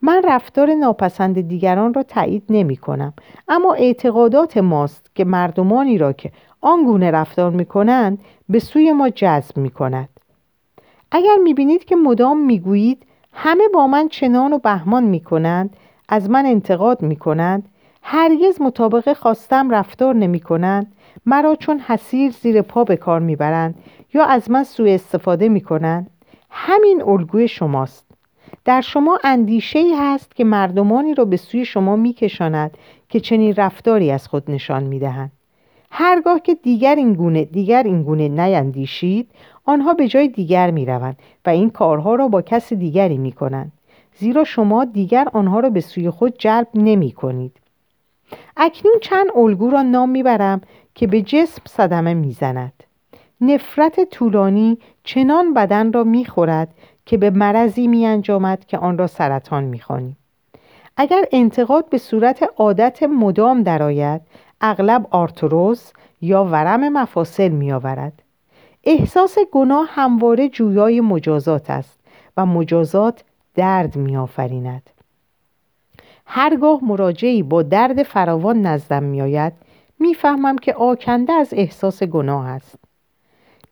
من 0.02 0.22
رفتار 0.24 0.74
ناپسند 0.74 1.40
دیگران 1.40 1.94
را 1.94 2.02
تایید 2.02 2.42
نمی 2.50 2.76
کنم 2.76 3.12
اما 3.48 3.74
اعتقادات 3.74 4.58
ماست 4.58 5.10
که 5.14 5.24
مردمانی 5.24 5.98
را 5.98 6.12
که 6.12 6.32
آنگونه 6.60 7.10
رفتار 7.10 7.50
می 7.50 7.64
کنند 7.64 8.18
به 8.48 8.58
سوی 8.58 8.92
ما 8.92 9.08
جذب 9.08 9.56
می 9.56 9.70
کند 9.70 10.08
اگر 11.10 11.36
می‌بینید 11.42 11.84
که 11.84 11.96
مدام 11.96 12.40
می‌گویید 12.40 13.06
همه 13.32 13.68
با 13.74 13.86
من 13.86 14.08
چنان 14.08 14.52
و 14.52 14.58
بهمان 14.58 15.04
می‌کنند 15.04 15.76
از 16.12 16.30
من 16.30 16.46
انتقاد 16.46 17.02
می‌کنند 17.02 17.68
هرگز 18.02 18.60
مطابق 18.60 19.12
خواستم 19.12 19.70
رفتار 19.70 20.14
نمی 20.14 20.40
کنند 20.40 20.92
مرا 21.26 21.56
چون 21.56 21.78
حسیر 21.78 22.32
زیر 22.32 22.62
پا 22.62 22.84
به 22.84 22.96
کار 22.96 23.20
می‌برند 23.20 23.74
یا 24.14 24.24
از 24.24 24.50
من 24.50 24.64
سوء 24.64 24.94
استفاده 24.94 25.48
می 25.48 25.60
کنند 25.60 26.10
همین 26.50 27.02
الگوی 27.02 27.48
شماست. 27.48 28.06
در 28.64 28.80
شما 28.80 29.18
اندیشه 29.24 29.78
ای 29.78 29.94
هست 29.98 30.34
که 30.34 30.44
مردمانی 30.44 31.14
را 31.14 31.24
به 31.24 31.36
سوی 31.36 31.64
شما 31.64 31.96
میکشاند 31.96 32.76
که 33.08 33.20
چنین 33.20 33.54
رفتاری 33.54 34.10
از 34.10 34.28
خود 34.28 34.50
نشان 34.50 34.82
می‌دهند. 34.82 35.32
هرگاه 35.90 36.40
که 36.40 36.54
دیگر 36.54 36.94
این 36.94 37.14
گونه 37.14 37.44
دیگر 37.44 37.82
این 37.82 38.02
گونه 38.02 38.28
نیندیشید 38.28 39.30
آنها 39.64 39.94
به 39.94 40.08
جای 40.08 40.28
دیگر 40.28 40.70
می 40.70 40.86
روند 40.86 41.16
و 41.46 41.50
این 41.50 41.70
کارها 41.70 42.14
را 42.14 42.28
با 42.28 42.42
کس 42.42 42.72
دیگری 42.72 43.18
می 43.18 43.32
کنند 43.32 43.72
زیرا 44.18 44.44
شما 44.44 44.84
دیگر 44.84 45.28
آنها 45.32 45.60
را 45.60 45.70
به 45.70 45.80
سوی 45.80 46.10
خود 46.10 46.38
جلب 46.38 46.68
نمی 46.74 47.12
کنید. 47.12 47.56
اکنون 48.56 48.94
چند 49.02 49.26
الگو 49.36 49.70
را 49.70 49.82
نام 49.82 50.08
می‌برم 50.08 50.60
که 50.94 51.06
به 51.06 51.22
جسم 51.22 51.62
صدمه 51.68 52.14
می‌زند 52.14 52.72
نفرت 53.40 54.04
طولانی 54.04 54.78
چنان 55.04 55.54
بدن 55.54 55.92
را 55.92 56.04
می‌خورد 56.04 56.74
که 57.06 57.16
به 57.16 57.30
مرضی 57.30 57.86
می 57.86 58.06
انجامد 58.06 58.64
که 58.64 58.78
آن 58.78 58.98
را 58.98 59.06
سرطان 59.06 59.64
می‌خوانیم 59.64 60.16
اگر 60.96 61.24
انتقاد 61.32 61.88
به 61.88 61.98
صورت 61.98 62.48
عادت 62.56 63.02
مدام 63.02 63.62
درآید 63.62 64.20
اغلب 64.60 65.06
آرتروز 65.10 65.92
یا 66.20 66.44
ورم 66.44 66.88
مفاصل 66.88 67.48
می 67.48 67.72
آورد. 67.72 68.22
احساس 68.84 69.38
گناه 69.52 69.86
همواره 69.90 70.48
جویای 70.48 71.00
مجازات 71.00 71.70
است 71.70 72.00
و 72.36 72.46
مجازات 72.46 73.24
درد 73.54 73.96
می 73.96 74.16
آفریند. 74.16 74.90
هرگاه 76.26 76.84
مراجعی 76.84 77.42
با 77.42 77.62
درد 77.62 78.02
فراوان 78.02 78.62
نزدم 78.62 79.02
می 79.02 79.22
آید 79.22 79.52
می‌فهمم 79.98 80.58
که 80.58 80.74
آکنده 80.74 81.32
از 81.32 81.48
احساس 81.52 82.02
گناه 82.02 82.46
است. 82.46 82.78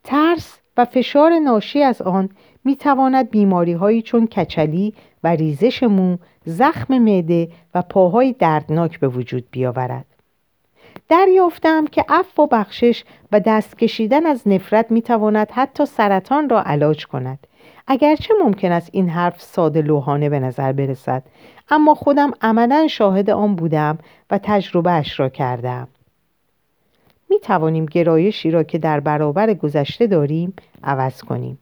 ترس 0.04 0.58
و 0.76 0.84
فشار 0.84 1.38
ناشی 1.38 1.82
از 1.82 2.02
آن 2.02 2.28
می 2.64 2.76
تواند 2.76 3.30
بیماری 3.30 3.72
هایی 3.72 4.02
چون 4.02 4.26
کچلی 4.26 4.94
و 5.24 5.28
ریزش 5.28 5.82
مو، 5.82 6.16
زخم 6.44 6.98
معده 6.98 7.48
و 7.74 7.82
پاهای 7.82 8.32
دردناک 8.32 9.00
به 9.00 9.08
وجود 9.08 9.44
بیاورد. 9.50 10.06
دریافتم 11.08 11.86
که 11.86 12.04
عفو 12.08 12.42
و 12.42 12.46
بخشش 12.46 13.04
و 13.32 13.40
دست 13.40 13.78
کشیدن 13.78 14.26
از 14.26 14.48
نفرت 14.48 14.90
می 14.90 15.02
تواند 15.02 15.50
حتی 15.50 15.86
سرطان 15.86 16.48
را 16.48 16.62
علاج 16.62 17.06
کند. 17.06 17.46
اگرچه 17.92 18.34
ممکن 18.44 18.72
است 18.72 18.90
این 18.92 19.08
حرف 19.08 19.42
ساده 19.42 19.82
لوحانه 19.82 20.28
به 20.28 20.40
نظر 20.40 20.72
برسد 20.72 21.22
اما 21.70 21.94
خودم 21.94 22.30
عملا 22.42 22.86
شاهد 22.86 23.30
آن 23.30 23.54
بودم 23.54 23.98
و 24.30 24.40
تجربه 24.42 24.92
اش 24.92 25.20
را 25.20 25.28
کردم. 25.28 25.88
می 27.30 27.38
توانیم 27.40 27.86
گرایشی 27.86 28.50
را 28.50 28.62
که 28.62 28.78
در 28.78 29.00
برابر 29.00 29.54
گذشته 29.54 30.06
داریم 30.06 30.54
عوض 30.84 31.22
کنیم. 31.22 31.58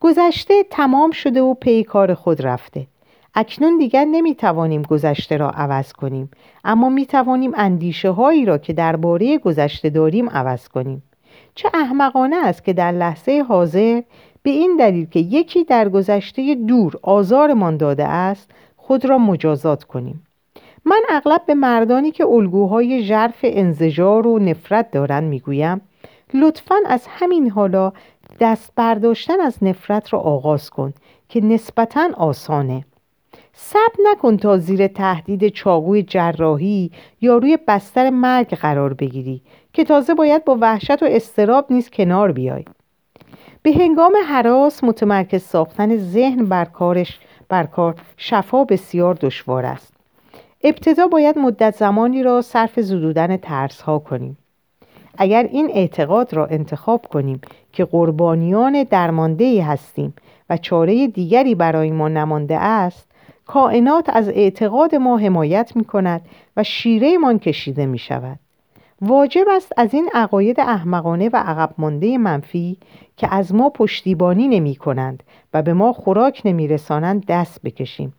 گذشته 0.00 0.54
تمام 0.70 1.10
شده 1.10 1.42
و 1.42 1.54
پی 1.54 1.84
کار 1.84 2.14
خود 2.14 2.46
رفته. 2.46 2.86
اکنون 3.34 3.78
دیگر 3.78 4.04
نمی 4.04 4.34
توانیم 4.34 4.82
گذشته 4.82 5.36
را 5.36 5.50
عوض 5.50 5.92
کنیم 5.92 6.30
اما 6.64 6.88
می 6.88 7.06
توانیم 7.06 7.52
اندیشه 7.56 8.10
هایی 8.10 8.44
را 8.44 8.58
که 8.58 8.72
درباره 8.72 9.38
گذشته 9.38 9.90
داریم 9.90 10.30
عوض 10.30 10.68
کنیم. 10.68 11.02
چه 11.54 11.70
احمقانه 11.74 12.36
است 12.46 12.64
که 12.64 12.72
در 12.72 12.92
لحظه 12.92 13.44
حاضر 13.48 14.02
به 14.46 14.52
این 14.52 14.76
دلیل 14.76 15.06
که 15.06 15.20
یکی 15.20 15.64
در 15.64 15.88
گذشته 15.88 16.54
دور 16.54 16.94
آزارمان 17.02 17.76
داده 17.76 18.04
است 18.04 18.50
خود 18.76 19.04
را 19.04 19.18
مجازات 19.18 19.84
کنیم. 19.84 20.26
من 20.84 21.00
اغلب 21.08 21.42
به 21.46 21.54
مردانی 21.54 22.10
که 22.10 22.26
الگوهای 22.26 23.02
ژرف 23.02 23.38
انزجار 23.42 24.26
و 24.26 24.38
نفرت 24.38 24.90
دارند 24.90 25.24
می‌گویم 25.24 25.80
لطفا 26.34 26.74
از 26.86 27.06
همین 27.08 27.50
حالا 27.50 27.92
دست 28.40 28.72
برداشتن 28.76 29.40
از 29.40 29.64
نفرت 29.64 30.12
را 30.12 30.20
آغاز 30.20 30.70
کن 30.70 30.92
که 31.28 31.40
نسبتا 31.40 32.08
آسانه 32.16 32.84
صبر 33.52 33.96
نکن 34.12 34.36
تا 34.36 34.58
زیر 34.58 34.86
تهدید 34.86 35.48
چاقوی 35.48 36.02
جراحی 36.02 36.90
یا 37.20 37.36
روی 37.36 37.58
بستر 37.68 38.10
مرگ 38.10 38.54
قرار 38.54 38.94
بگیری 38.94 39.42
که 39.72 39.84
تازه 39.84 40.14
باید 40.14 40.44
با 40.44 40.58
وحشت 40.60 41.02
و 41.02 41.06
استراب 41.08 41.66
نیز 41.70 41.90
کنار 41.90 42.32
بیای 42.32 42.64
به 43.66 43.72
هنگام 43.72 44.12
حراس 44.28 44.84
متمرکز 44.84 45.42
ساختن 45.42 45.96
ذهن 45.96 46.44
بر 46.44 46.64
کارش 46.64 47.18
بر 47.48 47.66
کار 47.66 47.94
شفا 48.16 48.64
بسیار 48.64 49.14
دشوار 49.14 49.66
است. 49.66 49.92
ابتدا 50.64 51.06
باید 51.06 51.38
مدت 51.38 51.76
زمانی 51.76 52.22
را 52.22 52.42
صرف 52.42 52.80
زدودن 52.80 53.36
ترس 53.36 53.80
ها 53.80 53.98
کنیم. 53.98 54.38
اگر 55.18 55.48
این 55.52 55.70
اعتقاد 55.70 56.34
را 56.34 56.46
انتخاب 56.46 57.06
کنیم 57.06 57.40
که 57.72 57.84
قربانیان 57.84 58.82
درمانده 58.82 59.64
هستیم 59.64 60.14
و 60.50 60.56
چاره 60.56 61.06
دیگری 61.06 61.54
برای 61.54 61.90
ما 61.90 62.08
نمانده 62.08 62.58
است 62.58 63.08
کائنات 63.46 64.08
از 64.08 64.28
اعتقاد 64.28 64.94
ما 64.94 65.18
حمایت 65.18 65.72
می 65.74 65.84
کند 65.84 66.20
و 66.56 66.62
شیره 66.62 67.18
من 67.18 67.38
کشیده 67.38 67.86
می 67.86 67.98
شود 67.98 68.38
واجب 69.00 69.44
است 69.48 69.72
از 69.76 69.94
این 69.94 70.10
عقاید 70.14 70.60
احمقانه 70.60 71.28
و 71.32 71.36
عقب 71.36 71.74
مانده 71.78 72.18
منفی 72.18 72.78
که 73.16 73.34
از 73.34 73.54
ما 73.54 73.70
پشتیبانی 73.70 74.48
نمی 74.48 74.76
کنند 74.76 75.22
و 75.54 75.62
به 75.62 75.72
ما 75.72 75.92
خوراک 75.92 76.42
نمی 76.44 76.68
رسانند 76.68 77.26
دست 77.26 77.62
بکشیم. 77.62 78.14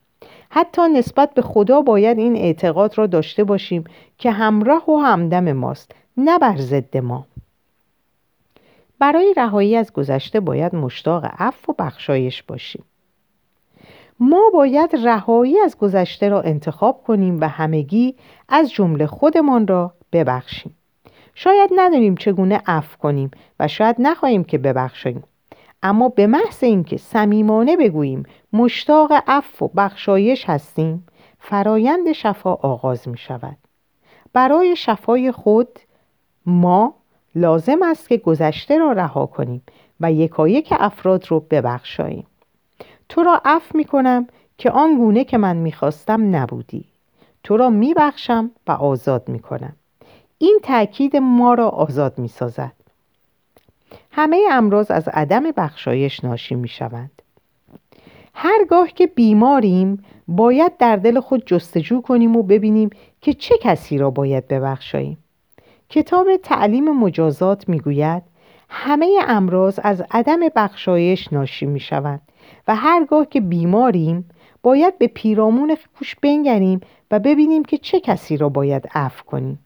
حتی 0.49 0.81
نسبت 0.81 1.33
به 1.33 1.41
خدا 1.41 1.81
باید 1.81 2.17
این 2.17 2.35
اعتقاد 2.35 2.97
را 2.97 3.07
داشته 3.07 3.43
باشیم 3.43 3.83
که 4.17 4.31
همراه 4.31 4.89
و 4.89 4.97
همدم 4.97 5.51
ماست 5.51 5.91
نه 6.17 6.39
بر 6.39 6.57
ضد 6.57 6.97
ما. 6.97 7.25
برای 8.99 9.33
رهایی 9.37 9.75
از 9.75 9.93
گذشته 9.93 10.39
باید 10.39 10.75
مشتاق 10.75 11.25
عفو 11.39 11.71
و 11.71 11.75
بخشایش 11.79 12.43
باشیم. 12.43 12.83
ما 14.19 14.49
باید 14.53 14.95
رهایی 15.03 15.59
از 15.59 15.77
گذشته 15.77 16.29
را 16.29 16.41
انتخاب 16.41 17.03
کنیم 17.03 17.41
و 17.41 17.47
همگی 17.47 18.15
از 18.49 18.71
جمله 18.71 19.07
خودمان 19.07 19.67
را 19.67 19.93
ببخشیم. 20.11 20.75
شاید 21.35 21.69
ندانیم 21.75 22.15
چگونه 22.15 22.61
عفو 22.65 22.97
کنیم 22.97 23.31
و 23.59 23.67
شاید 23.67 23.95
نخواهیم 23.99 24.43
که 24.43 24.57
ببخشیم 24.57 25.23
اما 25.83 26.09
به 26.09 26.27
محض 26.27 26.63
اینکه 26.63 26.97
صمیمانه 26.97 27.77
بگوییم 27.77 28.23
مشتاق 28.53 29.11
عفو 29.27 29.65
و 29.65 29.69
بخشایش 29.75 30.49
هستیم 30.49 31.07
فرایند 31.39 32.11
شفا 32.11 32.53
آغاز 32.53 33.07
می 33.07 33.17
شود. 33.17 33.57
برای 34.33 34.75
شفای 34.75 35.31
خود 35.31 35.79
ما 36.45 36.93
لازم 37.35 37.83
است 37.83 38.09
که 38.09 38.17
گذشته 38.17 38.77
را 38.77 38.91
رها 38.91 39.25
کنیم 39.25 39.61
و 39.99 40.11
یکایک 40.11 40.73
افراد 40.79 41.27
رو 41.27 41.39
ببخشاییم. 41.39 42.27
تو 43.09 43.23
را 43.23 43.41
عفو 43.45 43.77
می 43.77 43.85
کنم 43.85 44.27
که 44.57 44.71
آن 44.71 44.97
گونه 44.97 45.23
که 45.23 45.37
من 45.37 45.57
می‌خواستم 45.57 46.35
نبودی. 46.35 46.85
تو 47.43 47.57
را 47.57 47.69
میبخشم 47.69 48.51
و 48.67 48.71
آزاد 48.71 49.29
می 49.29 49.39
کنم. 49.39 49.75
این 50.37 50.59
تأکید 50.63 51.17
ما 51.17 51.53
را 51.53 51.69
آزاد 51.69 52.17
می 52.17 52.27
سازد 52.27 52.73
همه 54.11 54.41
امراض 54.51 54.91
از 54.91 55.07
عدم 55.07 55.43
بخشایش 55.57 56.23
ناشی 56.23 56.55
می 56.55 56.67
شوند 56.67 57.21
هرگاه 58.33 58.87
که 58.87 59.07
بیماریم 59.07 60.03
باید 60.27 60.77
در 60.77 60.95
دل 60.95 61.19
خود 61.19 61.45
جستجو 61.45 62.01
کنیم 62.01 62.35
و 62.35 62.43
ببینیم 62.43 62.89
که 63.21 63.33
چه 63.33 63.57
کسی 63.57 63.97
را 63.97 64.09
باید 64.09 64.47
ببخشاییم. 64.47 65.17
کتاب 65.89 66.27
تعلیم 66.37 66.91
مجازات 66.91 67.69
می‌گوید 67.69 68.23
همه 68.69 69.19
امراض 69.27 69.79
از 69.83 70.03
عدم 70.11 70.39
بخشایش 70.55 71.33
ناشی 71.33 71.65
می 71.65 71.79
شوند 71.79 72.21
و 72.67 72.75
هرگاه 72.75 73.25
که 73.25 73.41
بیماریم 73.41 74.29
باید 74.63 74.97
به 74.97 75.07
پیرامون 75.07 75.77
خوش 75.97 76.15
بنگریم 76.15 76.81
و 77.11 77.19
ببینیم 77.19 77.63
که 77.63 77.77
چه 77.77 77.99
کسی 77.99 78.37
را 78.37 78.49
باید 78.49 78.87
عفو 78.93 79.23
کنیم. 79.25 79.59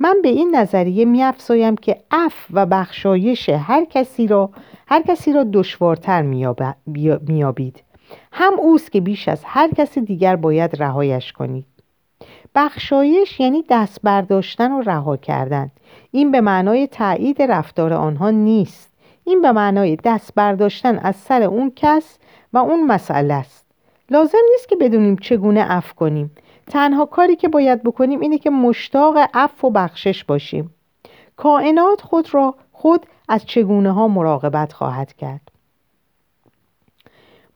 من 0.00 0.16
به 0.22 0.28
این 0.28 0.56
نظریه 0.56 1.04
میافزایم 1.04 1.76
که 1.76 2.00
عفو 2.10 2.54
و 2.54 2.66
بخشایش 2.66 3.48
هر 3.48 3.84
کسی 3.84 4.26
را 4.26 4.50
هر 4.86 5.02
کسی 5.02 5.32
را 5.32 5.44
دشوارتر 5.52 6.22
میابید 7.26 7.82
هم 8.32 8.52
اوست 8.58 8.92
که 8.92 9.00
بیش 9.00 9.28
از 9.28 9.42
هر 9.44 9.70
کسی 9.70 10.00
دیگر 10.00 10.36
باید 10.36 10.82
رهایش 10.82 11.32
کنید 11.32 11.66
بخشایش 12.54 13.40
یعنی 13.40 13.64
دست 13.70 14.02
برداشتن 14.02 14.72
و 14.72 14.80
رها 14.80 15.16
کردن. 15.16 15.70
این 16.10 16.30
به 16.30 16.40
معنای 16.40 16.86
تایید 16.86 17.42
رفتار 17.42 17.92
آنها 17.92 18.30
نیست. 18.30 18.90
این 19.24 19.42
به 19.42 19.52
معنای 19.52 19.96
دست 20.04 20.34
برداشتن 20.34 20.98
از 20.98 21.16
سر 21.16 21.42
اون 21.42 21.72
کس 21.76 22.18
و 22.52 22.58
اون 22.58 22.86
مسئله 22.86 23.34
است. 23.34 23.66
لازم 24.10 24.38
نیست 24.50 24.68
که 24.68 24.76
بدونیم 24.76 25.16
چگونه 25.16 25.66
اف 25.68 25.92
کنیم. 25.92 26.30
تنها 26.70 27.06
کاری 27.06 27.36
که 27.36 27.48
باید 27.48 27.82
بکنیم 27.82 28.20
اینه 28.20 28.38
که 28.38 28.50
مشتاق 28.50 29.16
عفو 29.34 29.66
و 29.66 29.70
بخشش 29.70 30.24
باشیم. 30.24 30.74
کائنات 31.36 32.00
خود 32.00 32.34
را 32.34 32.54
خود 32.72 33.06
از 33.28 33.46
چگونه 33.46 33.92
ها 33.92 34.08
مراقبت 34.08 34.72
خواهد 34.72 35.12
کرد؟ 35.12 35.40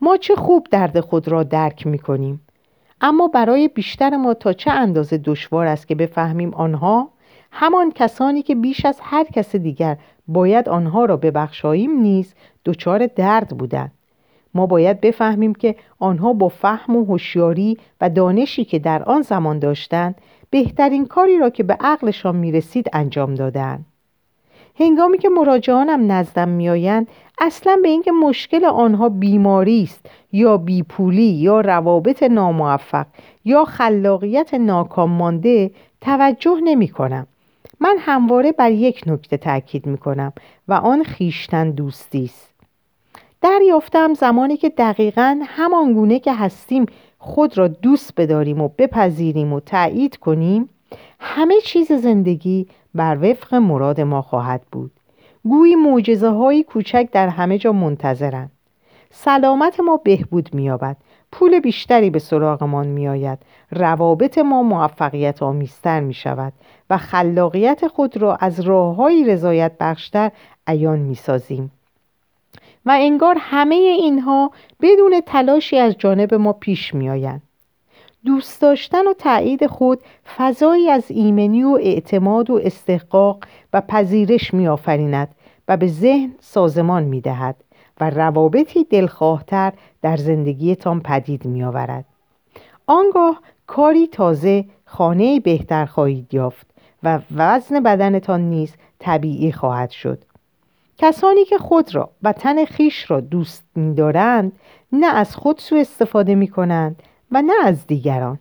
ما 0.01 0.17
چه 0.17 0.35
خوب 0.35 0.67
درد 0.71 0.99
خود 0.99 1.27
را 1.27 1.43
درک 1.43 1.87
می 1.87 1.99
کنیم 1.99 2.41
اما 3.01 3.27
برای 3.27 3.67
بیشتر 3.67 4.17
ما 4.17 4.33
تا 4.33 4.53
چه 4.53 4.71
اندازه 4.71 5.17
دشوار 5.17 5.67
است 5.67 5.87
که 5.87 5.95
بفهمیم 5.95 6.53
آنها؟ 6.53 7.09
همان 7.51 7.91
کسانی 7.91 8.41
که 8.41 8.55
بیش 8.55 8.85
از 8.85 8.99
هر 9.01 9.23
کس 9.23 9.55
دیگر 9.55 9.97
باید 10.27 10.69
آنها 10.69 11.05
را 11.05 11.17
ببخشاییم 11.17 11.91
نیز 11.91 12.33
دچار 12.65 13.07
درد 13.07 13.57
بودند. 13.57 13.91
ما 14.55 14.65
باید 14.65 15.01
بفهمیم 15.01 15.55
که 15.55 15.75
آنها 15.99 16.33
با 16.33 16.49
فهم 16.49 16.95
و 16.95 17.05
هوشیاری 17.05 17.77
و 18.01 18.09
دانشی 18.09 18.65
که 18.65 18.79
در 18.79 19.03
آن 19.03 19.21
زمان 19.21 19.59
داشتند 19.59 20.15
بهترین 20.49 21.05
کاری 21.05 21.37
را 21.37 21.49
که 21.49 21.63
به 21.63 21.77
عقلشان 21.79 22.35
می‌رسید 22.35 22.89
انجام 22.93 23.35
دادند 23.35 23.85
هنگامی 24.79 25.17
که 25.17 25.29
مراجعانم 25.29 26.11
نزدم 26.11 26.49
میآیند 26.49 27.07
اصلا 27.39 27.79
به 27.81 27.87
اینکه 27.87 28.11
مشکل 28.11 28.65
آنها 28.65 29.09
بیماری 29.09 29.83
است 29.83 30.05
یا 30.31 30.57
بیپولی 30.57 31.23
یا 31.23 31.61
روابط 31.61 32.23
ناموفق 32.23 33.05
یا 33.45 33.65
خلاقیت 33.65 34.53
ناکام 34.53 35.11
مانده 35.11 35.71
توجه 36.01 36.59
نمی 36.63 36.87
کنم. 36.87 37.27
من 37.79 37.95
همواره 37.99 38.51
بر 38.51 38.71
یک 38.71 39.03
نکته 39.07 39.37
تاکید 39.37 39.85
می 39.85 39.97
کنم 39.97 40.33
و 40.67 40.73
آن 40.73 41.03
خیشتن 41.03 41.71
دوستی 41.71 42.23
است. 42.23 42.54
دریافتم 43.45 44.13
زمانی 44.13 44.57
که 44.57 44.69
دقیقا 44.69 45.39
همان 45.45 45.93
گونه 45.93 46.19
که 46.19 46.33
هستیم 46.33 46.85
خود 47.17 47.57
را 47.57 47.67
دوست 47.67 48.13
بداریم 48.17 48.61
و 48.61 48.69
بپذیریم 48.77 49.53
و 49.53 49.59
تایید 49.59 50.17
کنیم 50.17 50.69
همه 51.19 51.55
چیز 51.63 51.91
زندگی 51.91 52.67
بر 52.95 53.17
وفق 53.21 53.55
مراد 53.55 54.01
ما 54.01 54.21
خواهد 54.21 54.61
بود. 54.71 54.91
گویی 55.43 55.75
معجزه 55.75 56.29
های 56.29 56.63
کوچک 56.63 57.07
در 57.11 57.27
همه 57.27 57.57
جا 57.57 57.71
منتظرند. 57.71 58.51
سلامت 59.11 59.79
ما 59.79 59.97
بهبود 59.97 60.49
مییابد. 60.53 60.97
پول 61.31 61.59
بیشتری 61.59 62.09
به 62.09 62.19
سراغمان 62.19 62.87
میآید. 62.87 63.39
روابط 63.71 64.37
ما 64.37 64.63
موفقیت 64.63 65.43
آمیزتر 65.43 65.99
می 65.99 66.13
شود 66.13 66.53
و 66.89 66.97
خلاقیت 66.97 67.87
خود 67.87 68.17
را 68.17 68.35
از 68.35 68.59
راههایی 68.59 69.25
رضایت 69.25 69.71
بخشتر 69.79 70.31
عیان 70.67 70.99
می 70.99 71.15
سازیم. 71.15 71.71
و 72.85 72.97
انگار 72.99 73.35
همه 73.39 73.75
اینها 73.75 74.51
بدون 74.81 75.21
تلاشی 75.25 75.77
از 75.77 75.95
جانب 75.97 76.33
ما 76.33 76.53
پیش 76.53 76.93
می 76.93 77.09
آیند. 77.09 77.41
دوست 78.25 78.61
داشتن 78.61 79.07
و 79.07 79.13
تایید 79.13 79.67
خود 79.67 79.99
فضایی 80.37 80.89
از 80.89 81.11
ایمنی 81.11 81.63
و 81.63 81.79
اعتماد 81.81 82.49
و 82.49 82.59
استحقاق 82.63 83.43
و 83.73 83.81
پذیرش 83.81 84.53
می 84.53 84.67
آفریند 84.67 85.27
و 85.67 85.77
به 85.77 85.87
ذهن 85.87 86.35
سازمان 86.39 87.03
می 87.03 87.21
دهد 87.21 87.55
و 88.01 88.09
روابطی 88.09 88.83
دلخواهتر 88.83 89.73
در 90.01 90.17
زندگیتان 90.17 90.99
پدید 90.99 91.45
می 91.45 91.63
آورد. 91.63 92.05
آنگاه 92.87 93.41
کاری 93.67 94.07
تازه 94.07 94.65
خانه 94.85 95.39
بهتر 95.39 95.85
خواهید 95.85 96.33
یافت 96.33 96.67
و 97.03 97.19
وزن 97.35 97.83
بدنتان 97.83 98.41
نیز 98.41 98.75
طبیعی 98.99 99.51
خواهد 99.51 99.89
شد 99.89 100.23
کسانی 100.97 101.45
که 101.45 101.57
خود 101.57 101.95
را 101.95 102.09
و 102.23 102.33
تن 102.33 102.65
خیش 102.65 103.11
را 103.11 103.19
دوست 103.19 103.63
دارند 103.97 104.51
نه 104.91 105.07
از 105.07 105.35
خود 105.35 105.59
سو 105.59 105.75
استفاده 105.75 106.35
می 106.35 106.47
کنند 106.47 107.03
و 107.31 107.41
نه 107.41 107.53
از 107.63 107.87
دیگران. 107.87 108.39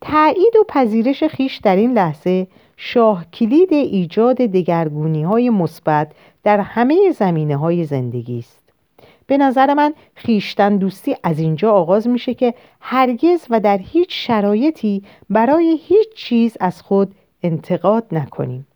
تایید 0.00 0.56
و 0.60 0.64
پذیرش 0.68 1.24
خیش 1.24 1.56
در 1.56 1.76
این 1.76 1.92
لحظه 1.92 2.46
شاه 2.76 3.24
کلید 3.30 3.72
ایجاد 3.72 4.36
دگرگونی 4.36 5.22
های 5.22 5.50
مثبت 5.50 6.12
در 6.42 6.60
همه 6.60 7.10
زمینه 7.10 7.56
های 7.56 7.84
زندگی 7.84 8.38
است. 8.38 8.60
به 9.26 9.38
نظر 9.38 9.74
من 9.74 9.94
خیشتن 10.14 10.76
دوستی 10.76 11.16
از 11.22 11.38
اینجا 11.38 11.72
آغاز 11.72 12.08
میشه 12.08 12.34
که 12.34 12.54
هرگز 12.80 13.46
و 13.50 13.60
در 13.60 13.78
هیچ 13.78 14.26
شرایطی 14.26 15.02
برای 15.30 15.78
هیچ 15.82 16.08
چیز 16.14 16.56
از 16.60 16.82
خود 16.82 17.14
انتقاد 17.42 18.06
نکنیم. 18.12 18.66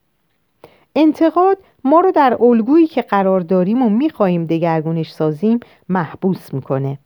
انتقاد 1.01 1.59
ما 1.85 2.01
رو 2.01 2.11
در 2.11 2.37
الگویی 2.41 2.87
که 2.87 3.03
قرار 3.03 3.41
داریم 3.41 3.83
و 3.83 3.89
می‌خواهیم 3.89 4.47
دگرگونش 4.47 5.13
سازیم 5.13 5.61
محبوس 5.89 6.55
می‌کنه. 6.55 6.99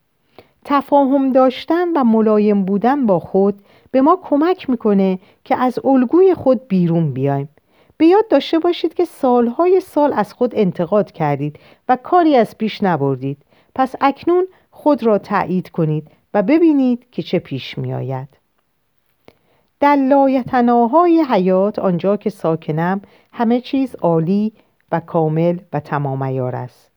تفاهم 0.65 1.33
داشتن 1.33 1.89
و 1.97 2.05
ملایم 2.05 2.65
بودن 2.65 3.07
با 3.07 3.19
خود 3.19 3.55
به 3.91 4.01
ما 4.01 4.19
کمک 4.23 4.71
می‌کنه 4.71 5.19
که 5.45 5.57
از 5.57 5.79
الگوی 5.85 6.35
خود 6.35 6.69
بیرون 6.69 7.13
بیایم. 7.13 7.49
به 7.97 8.07
یاد 8.07 8.29
داشته 8.29 8.59
باشید 8.59 8.95
که 8.95 9.05
سالهای 9.05 9.81
سال 9.81 10.13
از 10.13 10.33
خود 10.33 10.53
انتقاد 10.55 11.13
کردید 11.13 11.59
و 11.89 11.97
کاری 11.97 12.37
از 12.37 12.59
پیش 12.59 12.83
نبردید. 12.83 13.39
پس 13.75 13.95
اکنون 14.01 14.47
خود 14.71 15.03
را 15.03 15.19
تایید 15.19 15.71
کنید 15.71 16.09
و 16.35 16.43
ببینید 16.43 17.07
که 17.11 17.23
چه 17.23 17.39
پیش 17.39 17.79
می 17.79 17.95
آید. 17.95 18.29
در 19.83 19.97
لایتناهای 19.97 21.25
حیات 21.31 21.79
آنجا 21.79 22.17
که 22.17 22.31
ساکنم 22.31 23.01
همه 23.33 23.61
چیز 23.61 23.95
عالی 23.95 24.53
و 24.93 25.01
کامل 25.01 25.59
و 25.73 25.81
تمام 25.81 26.23
ایار 26.23 26.57
است 26.57 26.91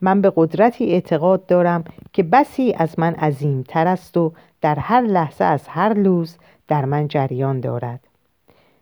من 0.00 0.20
به 0.20 0.32
قدرتی 0.36 0.84
اعتقاد 0.92 1.46
دارم 1.46 1.84
که 2.12 2.22
بسی 2.22 2.74
از 2.78 2.98
من 2.98 3.14
عظیم 3.14 3.62
تر 3.68 3.86
است 3.86 4.16
و 4.16 4.32
در 4.60 4.74
هر 4.74 5.00
لحظه 5.00 5.44
از 5.44 5.68
هر 5.68 5.92
لوز 5.94 6.36
در 6.68 6.84
من 6.84 7.08
جریان 7.08 7.60
دارد 7.60 8.00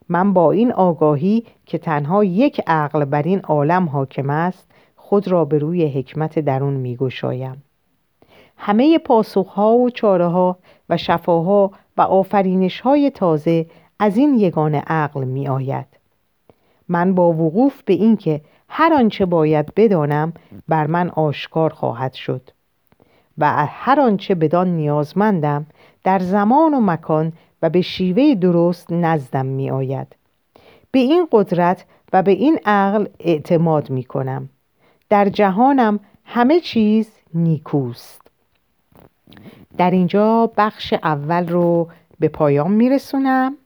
من 0.08 0.32
با 0.32 0.52
این 0.52 0.72
آگاهی 0.72 1.44
که 1.66 1.78
تنها 1.78 2.24
یک 2.24 2.60
عقل 2.66 3.04
بر 3.04 3.22
این 3.22 3.40
عالم 3.40 3.88
حاکم 3.88 4.30
است 4.30 4.70
خود 4.96 5.28
را 5.28 5.44
به 5.44 5.58
روی 5.58 5.86
حکمت 5.86 6.38
درون 6.38 6.74
می 6.74 6.96
گشایم. 6.96 7.62
همه 8.56 8.98
پاسخها 8.98 9.74
و 9.74 9.90
چاره 9.90 10.26
ها 10.26 10.58
و 10.88 10.96
شفاها 10.96 11.70
و 11.96 12.02
آفرینش 12.02 12.80
های 12.80 13.10
تازه 13.10 13.66
از 13.98 14.16
این 14.16 14.34
یگان 14.34 14.74
عقل 14.74 15.24
می 15.24 15.48
آید. 15.48 15.86
من 16.88 17.14
با 17.14 17.32
وقوف 17.32 17.82
به 17.82 17.92
اینکه 17.92 18.40
هر 18.68 18.92
آنچه 18.94 19.26
باید 19.26 19.74
بدانم 19.76 20.32
بر 20.68 20.86
من 20.86 21.10
آشکار 21.10 21.70
خواهد 21.70 22.12
شد 22.12 22.50
و 23.38 23.66
هر 23.66 24.00
آنچه 24.00 24.34
بدان 24.34 24.68
نیازمندم 24.68 25.66
در 26.04 26.18
زمان 26.18 26.74
و 26.74 26.80
مکان 26.80 27.32
و 27.62 27.70
به 27.70 27.80
شیوه 27.80 28.34
درست 28.34 28.92
نزدم 28.92 29.46
می 29.46 29.70
آید. 29.70 30.16
به 30.90 30.98
این 30.98 31.28
قدرت 31.32 31.84
و 32.12 32.22
به 32.22 32.30
این 32.30 32.58
عقل 32.66 33.06
اعتماد 33.20 33.90
می 33.90 34.04
کنم. 34.04 34.48
در 35.08 35.28
جهانم 35.28 36.00
همه 36.24 36.60
چیز 36.60 37.10
نیکوست. 37.34 38.21
در 39.78 39.90
اینجا 39.90 40.50
بخش 40.56 40.92
اول 40.92 41.48
رو 41.48 41.88
به 42.20 42.28
پایان 42.28 42.70
می 42.70 42.90
رسونم 42.90 43.56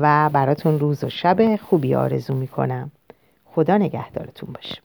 و 0.00 0.30
براتون 0.32 0.78
روز 0.78 1.04
و 1.04 1.08
شب 1.08 1.56
خوبی 1.56 1.94
آرزو 1.94 2.34
می 2.34 2.48
کنم. 2.48 2.90
خدا 3.44 3.78
نگهدارتون 3.78 4.52
باشه. 4.52 4.82